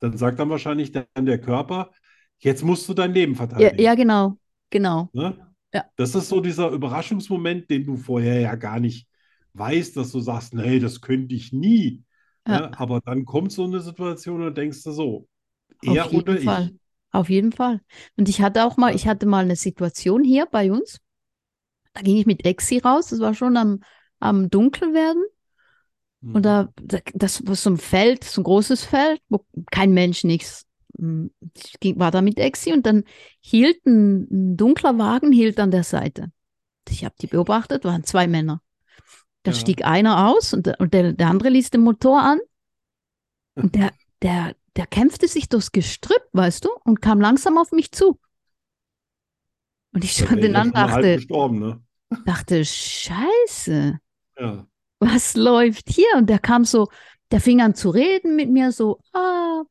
[0.00, 1.90] dann sagt dann wahrscheinlich dann der Körper,
[2.38, 3.82] jetzt musst du dein Leben Ja, verteidigen.
[3.82, 4.38] ja, genau,
[4.70, 5.08] genau.
[5.12, 5.36] Ne?
[5.74, 5.84] Ja.
[5.96, 9.06] Das ist so dieser Überraschungsmoment, den du vorher ja gar nicht
[9.54, 12.04] weißt, dass du sagst, nee, das könnte ich nie.
[12.46, 12.60] Ja.
[12.60, 12.78] Ne?
[12.78, 15.26] Aber dann kommt so eine Situation und denkst du so,
[15.86, 16.44] Auf er jeden oder ich.
[16.44, 16.72] Fall.
[17.10, 17.80] Auf jeden Fall.
[18.16, 20.98] Und ich hatte auch mal, ich hatte mal eine Situation hier bei uns.
[21.94, 23.08] Da ging ich mit Exi raus.
[23.08, 23.80] Das war schon am,
[24.20, 25.24] am Dunkelwerden.
[26.20, 26.34] Mhm.
[26.34, 30.24] Und da, da- das war so ein Feld, so ein großes Feld, wo kein Mensch
[30.24, 30.66] nichts.
[30.98, 33.04] Hm, Ich ging, war da mit Exi und dann
[33.40, 36.30] hielt ein, ein dunkler Wagen hielt an der Seite.
[36.88, 38.62] Ich habe die beobachtet, waren zwei Männer.
[39.44, 39.56] Da Ja.
[39.56, 42.38] stieg einer aus und, der- und der, der andere ließ den Motor an.
[43.54, 47.92] Und der, der, der kämpfte sich durchs Gestrüpp, weißt du, und kam langsam auf mich
[47.92, 48.18] zu.
[49.92, 51.20] Und ich ich ja an, dachte,
[51.58, 51.82] ne?
[52.24, 53.98] dachte, Scheiße
[54.38, 54.66] Ja.
[55.00, 56.06] was läuft hier?
[56.16, 56.88] Und der kam so,
[57.30, 59.62] der fing an zu reden mit mir, so, ah,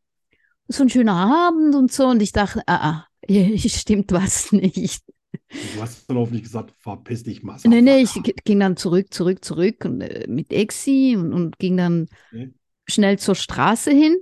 [0.68, 2.08] so ein schöner Abend und so.
[2.08, 5.04] Und ich dachte, ah, ah, hier stimmt was nicht.
[5.52, 7.82] Du hast dann hoffentlich gesagt, verpiss dich, Nee, Motherfucker.
[7.82, 12.08] nee, ich ging dann zurück, zurück, zurück und, äh, mit Exi und, und ging dann
[12.34, 12.54] Okay.
[12.88, 14.18] schnell zur Straße hin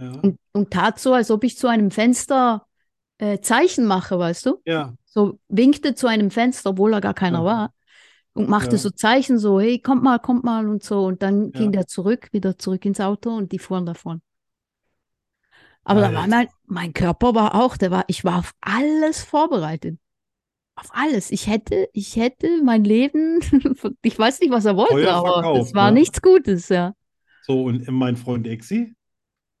[0.00, 0.12] Ja.
[0.22, 2.66] und, und tat so, als ob ich zu einem Fenster
[3.18, 4.62] äh, Zeichen mache, weißt du?
[4.64, 4.94] Ja.
[5.04, 7.44] So winkte zu einem Fenster, obwohl da gar keiner Ja.
[7.44, 7.74] war.
[8.32, 8.82] Und machte Ja.
[8.82, 11.04] so Zeichen, so, hey, kommt mal, kommt mal und so.
[11.04, 14.22] Und dann ging der zurück, wieder zurück ins Auto und die fuhren davon.
[15.84, 19.98] Aber da war mein, mein Körper war auch, der war, ich war auf alles vorbereitet.
[20.76, 21.30] Auf alles.
[21.30, 23.40] Ich hätte, ich hätte mein Leben,
[24.02, 26.00] ich weiß nicht, was er wollte, Teuer aber es war ne?
[26.00, 26.94] nichts Gutes, ja.
[27.42, 28.94] So, und mein Freund Exi?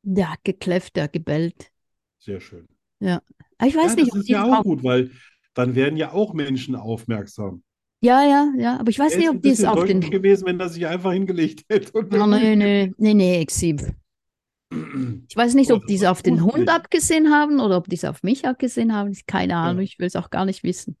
[0.02, 1.70] Der hat gekläfft, der hat gebellt.
[2.18, 2.68] Sehr schön.
[3.58, 5.10] Aber ich weiß Ja, nicht, das ist ja auch gut, weil
[5.54, 7.62] dann werden ja auch Menschen aufmerksam.
[8.02, 10.00] Ja, ja, ja, aber ich weiß nicht, ob die es auf den.
[10.00, 11.92] gewesen, wenn er sich einfach hingelegt hätte.
[11.98, 13.82] Und Oh, nee, nee, nee, nee, Exib.
[15.28, 18.04] Ich weiß nicht, ob die es auf den Hund abgesehen haben oder ob die es
[18.04, 19.12] auf mich abgesehen haben.
[19.26, 19.64] Keine Ja.
[19.64, 20.96] Ahnung, ich will es auch gar nicht wissen.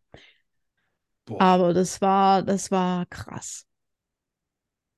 [1.38, 3.66] Aber das war, das war krass.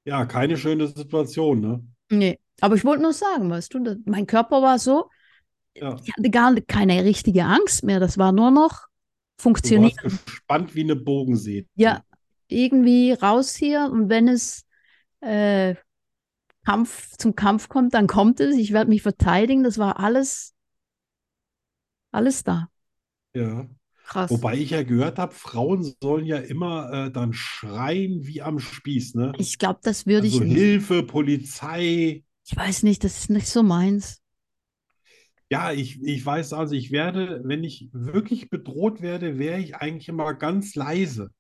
[0.05, 1.85] Ja, keine schöne Situation, ne?
[2.11, 5.09] Nee, aber ich wollte nur sagen, weißt du, mein Körper war so,
[5.75, 5.97] Ja.
[6.05, 8.01] ich hatte gar keine richtige Angst mehr.
[8.01, 8.87] Das war nur noch
[9.37, 9.97] Du funktionieren.
[10.03, 11.67] warst gespannt wie eine Bogensäge.
[11.75, 12.03] Ja,
[12.49, 14.65] irgendwie raus hier und wenn es
[15.21, 15.75] äh,
[16.65, 18.55] Kampf zum Kampf kommt, dann kommt es.
[18.57, 19.65] Ich werde mich verteidigen.
[19.65, 20.55] Das war alles,
[22.13, 22.69] alles da.
[23.35, 23.67] Ja.
[24.05, 24.31] Krass.
[24.31, 29.15] Wobei ich ja gehört habe, Frauen sollen ja immer äh, dann schreien wie am Spieß,
[29.15, 29.33] ne?
[29.39, 30.57] Ich glaube, das würde ich Also nicht.
[30.57, 32.25] Hilfe, Polizei.
[32.45, 34.21] Ich weiß nicht, das ist nicht so meins.
[35.51, 40.09] Ja, ich, ich weiß also, ich werde, wenn ich wirklich bedroht werde, wäre ich eigentlich
[40.09, 41.31] immer ganz leise.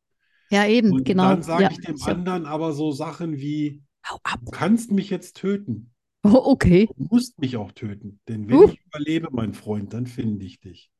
[0.50, 1.28] Ja, eben, Und genau.
[1.30, 2.06] dann sage Ja, ich dem so.
[2.10, 4.40] anderen aber so Sachen wie, Hau ab.
[4.44, 5.92] du kannst mich jetzt töten.
[6.24, 6.88] Oh, okay.
[6.96, 8.20] Du musst mich auch töten.
[8.28, 8.68] Denn wenn Uh.
[8.68, 10.90] ich überlebe, mein Freund, dann finde ich dich.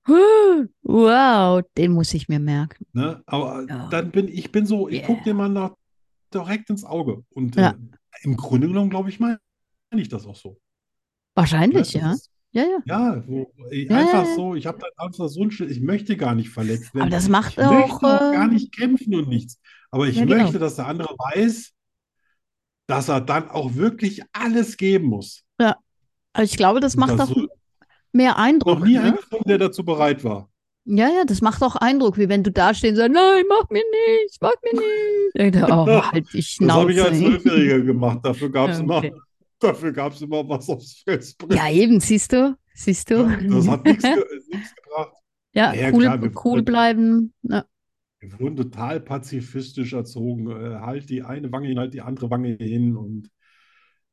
[0.83, 2.87] Wow, den muss ich mir merken.
[2.93, 3.23] Ne?
[3.27, 3.89] Aber Ja.
[3.91, 5.07] dann bin ich bin so, ich Yeah.
[5.07, 5.71] gucke dem Mann
[6.35, 7.25] direkt ins Auge.
[7.31, 7.71] Und Ja.
[7.71, 7.75] äh,
[8.23, 9.39] im Grunde genommen, glaube ich, meine
[9.99, 10.59] ich das auch so.
[11.35, 12.15] Wahrscheinlich, ja.
[12.55, 12.79] Ja, ja.
[12.85, 13.15] ja,
[13.71, 14.35] äh, Ja, einfach ja, ja.
[14.37, 17.11] so, ich habe dann einfach so ein ich möchte gar nicht verletzt Aber werden.
[17.11, 17.97] das macht Ich auch.
[17.97, 19.59] auch gar äh, nicht kämpfen und nichts.
[19.91, 20.43] Aber ich Ja, genau.
[20.43, 21.73] möchte, dass der andere weiß,
[22.87, 25.45] dass er dann auch wirklich alles geben muss.
[26.35, 27.49] Also ich glaube, das Und macht das auch so
[28.13, 29.03] mehr noch Eindruck, nie ne?
[29.03, 30.49] einen gefunden, der dazu bereit war.
[30.85, 33.71] Ja, ja, das macht auch Eindruck, wie wenn du da stehst und sagst, nein, mach
[33.71, 33.85] mir
[34.21, 34.81] nichts, mach mir.
[35.35, 38.19] Ich denke, oh, halt die Das habe ich als Zwölfjähriger gemacht.
[38.23, 39.13] Dafür gab es Okay.
[39.63, 41.57] Dafür gab's immer was aufs Fressbrett.
[41.57, 43.25] Ja, eben, siehst du, siehst du.
[43.49, 44.15] Das hat nichts ge
[44.85, 45.13] gebracht.
[45.55, 47.33] Ja, Ja, cool, klar, cool bleiben.
[47.43, 47.65] Ja,
[48.21, 50.51] Wir wurden total pazifistisch erzogen.
[50.51, 53.29] Äh, halt die eine Wange hin, halt die andere Wange hin und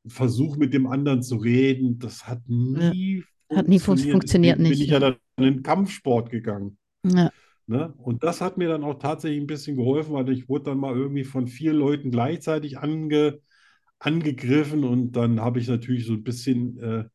[0.07, 1.99] versuch mit dem anderen zu reden.
[1.99, 4.11] Das hat nie Hat nie fun- funktioniert.
[4.13, 6.77] funktioniert bin nicht, ich ja dann in den Kampfsport gegangen.
[7.03, 7.31] ja.
[7.67, 7.93] Ne?
[7.97, 10.95] Und das hat mir dann auch tatsächlich ein bisschen geholfen, weil ich wurde dann mal
[10.95, 13.41] irgendwie von vier Leuten gleichzeitig ange,
[13.99, 17.05] angegriffen und dann habe ich natürlich so ein bisschen, äh,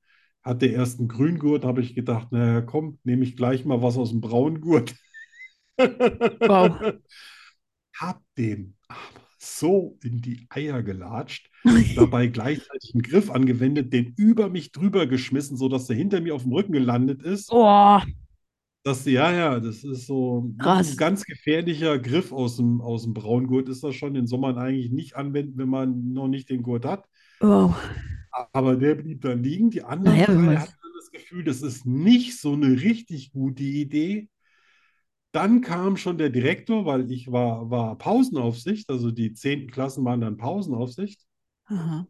[0.42, 4.10] hatte erst einen Grüngurt, habe ich gedacht, naja, komm, nehme ich gleich mal was aus
[4.10, 4.94] dem Braungurt.
[6.46, 6.94] Wow.
[7.98, 11.50] Hab dem aber so in die Eier gelatscht,
[11.96, 16.42] dabei gleichzeitig einen Griff angewendet, den über mich drüber geschmissen, sodass er hinter mir auf
[16.42, 17.50] dem Rücken gelandet ist.
[17.52, 18.00] Oh,
[18.84, 20.90] Das, ja, ja, das ist so Krass.
[20.90, 24.14] ein ganz gefährlicher Griff aus dem, aus dem Braungurt ist das schon.
[24.14, 27.06] Den soll man eigentlich nicht anwenden, wenn man noch nicht den Gurt hat.
[27.40, 27.74] wow.
[28.52, 29.70] Aber der blieb dann liegen.
[29.70, 34.28] Die anderen Naja, drei hatten das Gefühl, das ist nicht so eine richtig gute Idee.
[35.32, 40.20] Dann kam schon der Direktor, weil ich war, war Pausenaufsicht, also die zehnten Klassen waren
[40.22, 41.20] dann Pausenaufsicht.
[41.70, 42.06] Aha.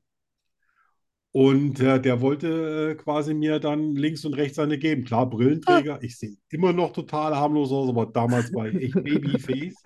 [1.34, 5.04] Und äh, der wollte äh, quasi mir dann links und rechts eine geben.
[5.04, 9.84] Klar, Brillenträger, ich sehe immer noch total harmlos aus, aber damals war ich echt Babyface.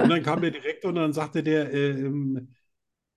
[0.00, 2.10] Und dann kam der Direktor und dann sagte der, äh,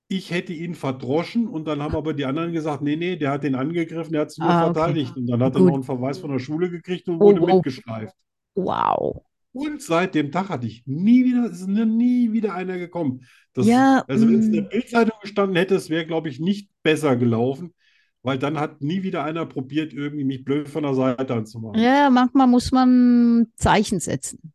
[0.07, 1.47] ich hätte ihn verdroschen.
[1.47, 4.31] Und dann haben aber die anderen gesagt, nee, nee, der hat den angegriffen, der hat
[4.31, 4.71] sich nur Ah, okay.
[4.73, 5.15] verteidigt.
[5.17, 5.67] Und dann hat er Gut.
[5.67, 7.47] noch einen Verweis von der Schule gekriegt und Oh, wurde wow.
[7.55, 8.15] mitgeschleift.
[8.55, 9.23] Wow.
[9.55, 13.21] Und seit dem Tag hatte ich nie wieder, ist nie wieder einer gekommen.
[13.53, 14.69] Das, Ja, also wenn es in der mm.
[14.69, 17.73] Bildzeitung gestanden hätte, es wäre, glaube ich, nicht besser gelaufen,
[18.21, 21.79] weil dann hat nie wieder einer probiert, irgendwie mich blöd von der Seite anzumachen.
[21.81, 24.51] Ja, ja, manchmal muss man Zeichen setzen.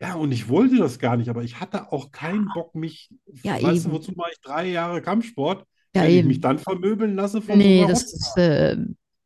[0.00, 3.10] Ja, und ich wollte das gar nicht, aber ich hatte auch keinen Bock, mich,
[3.42, 3.92] Ja, weißt du, eben.
[3.96, 5.66] wozu mache ich drei Jahre Kampfsport,
[5.96, 6.28] Ja, wenn ich eben.
[6.28, 8.76] mich dann vermöbeln lasse von Nee, das ist äh,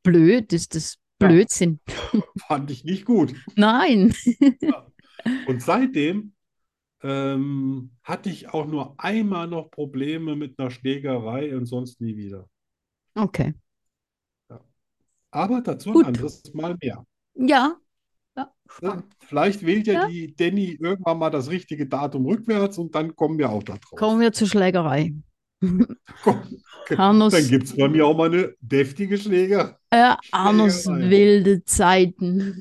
[0.02, 1.28] blöd, das ist Ja.
[1.28, 1.80] Blödsinn.
[2.48, 3.34] Fand ich nicht gut.
[3.56, 4.14] Nein.
[5.46, 6.32] Und seitdem
[7.02, 12.48] ähm, hatte ich auch nur einmal noch Probleme mit einer Schlägerei und sonst nie wieder.
[13.14, 13.54] Okay.
[15.30, 16.06] Aber dazu ein Gut.
[16.06, 17.04] anderes Mal mehr.
[17.34, 17.76] Ja.
[18.36, 18.48] Ja, Ne?
[18.68, 19.04] spannend.
[19.20, 20.08] Vielleicht wählt ja Ja.
[20.08, 23.98] die Danny irgendwann mal das richtige Datum rückwärts und dann kommen wir auch da drauf.
[23.98, 25.12] Kommen wir zur Schlägerei.
[26.22, 26.40] Komm,
[26.96, 29.78] Arnos, dann gibt es bei mir auch mal eine deftige Schläger.
[29.90, 31.10] äh, Schlägerei.
[31.10, 32.54] wilde Zeiten.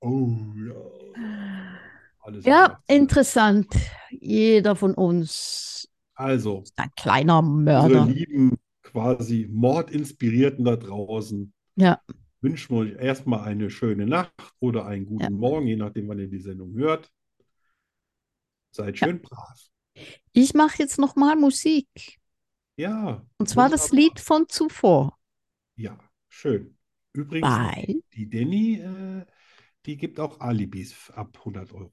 [0.00, 0.28] Oh, oh,
[2.28, 2.32] ja.
[2.32, 3.66] Alles Ja, interessant.
[4.10, 8.06] Jeder von uns Also, ist ein kleiner unsere Mörder.
[8.06, 12.00] lieben quasi Mordinspirierten da draußen, Ja.
[12.40, 15.30] wünschen wir euch erstmal eine schöne Nacht oder einen guten Ja.
[15.30, 17.10] Morgen, je nachdem, wann ihr die Sendung hört.
[18.70, 19.58] Seid schön brav.
[20.32, 21.88] Ich mache jetzt nochmal Musik.
[22.76, 23.90] Ja, Und zwar das.
[23.90, 25.18] Lied von zuvor.
[25.76, 25.98] Ja,
[26.28, 26.76] schön.
[27.12, 29.24] Übrigens, Weil, die Danny, äh,
[29.86, 31.92] die gibt auch Alibis ab 100 Euro.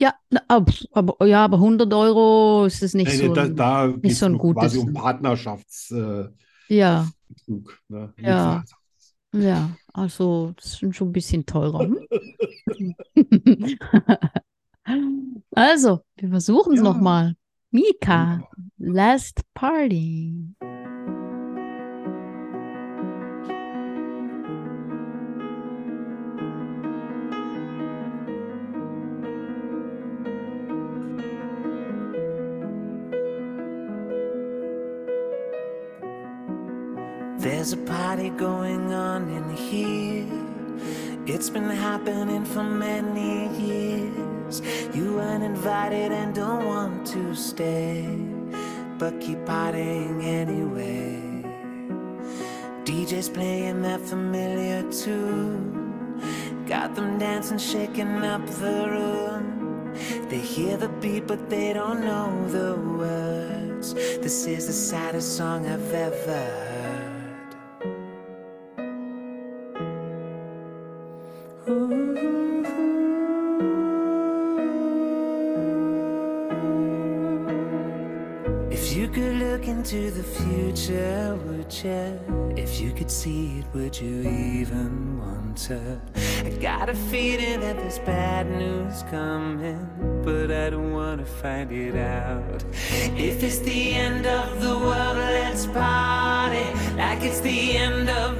[0.00, 3.34] Ja, na, aber, aber, ja, aber 100 Euro ist es nicht Nee, so.
[3.34, 6.32] da, da es so ein nur quasi gutes- um Partnerschaftsbetrug.
[6.68, 7.08] Ja,
[7.48, 7.52] Äh,
[7.88, 8.14] ne?
[8.18, 8.64] Ja.
[9.32, 11.80] Ja, also das ist schon ein bisschen teurer.
[11.80, 12.94] hm?
[15.52, 16.84] Also, wir versuchen es Ja.
[16.84, 17.34] nochmal.
[17.70, 18.40] Mika.
[18.78, 20.54] Last Party.
[38.16, 40.26] Going on in here.
[41.26, 44.62] It's been happening for many years.
[44.94, 48.08] You weren't invited and don't want to stay,
[48.98, 51.20] but keep partying anyway.
[52.84, 56.64] DJ's playing that familiar tune.
[56.66, 59.94] Got them dancing, shaking up the room.
[60.30, 63.94] They hear the beat, but they don't know the words.
[63.94, 66.75] This is the saddest song I've ever heard.
[83.28, 86.00] It, would you even want to?
[86.44, 91.96] I got a feeling that there's bad news coming, but I don't wanna find it
[91.96, 92.64] out.
[93.16, 96.66] If it's the end of the world, let's party.
[96.96, 98.35] Like it's the end of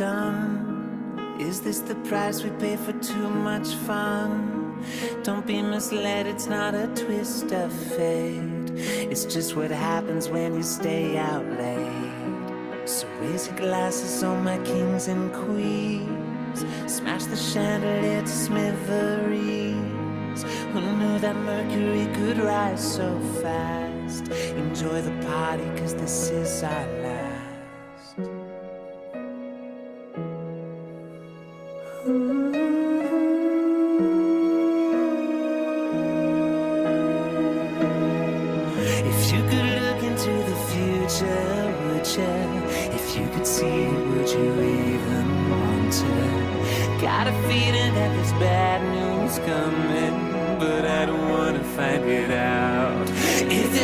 [0.00, 1.36] done?
[1.38, 4.82] Is this the price we pay for too much fun?
[5.22, 8.70] Don't be misled, it's not a twist of fate.
[9.12, 12.88] It's just what happens when you stay out late.
[12.88, 16.64] So raise your glasses on my kings and queens.
[16.86, 20.44] Smash the chandelier to smithereens.
[20.72, 24.28] Who knew that Mercury could rise so fast?
[24.64, 27.09] Enjoy the party, cause this is our last.
[47.22, 53.06] Got a feeling that there's bad news coming, but I don't wanna find it out.
[53.10, 53.78] If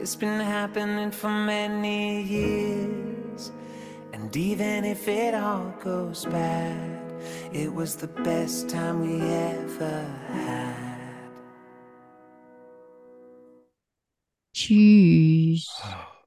[0.00, 3.52] It's been happening for many years.
[4.14, 7.02] And even if it all goes bad,
[7.52, 11.20] it was the best time we ever had.
[14.54, 15.66] Tschüss.
[15.84, 16.16] Ah.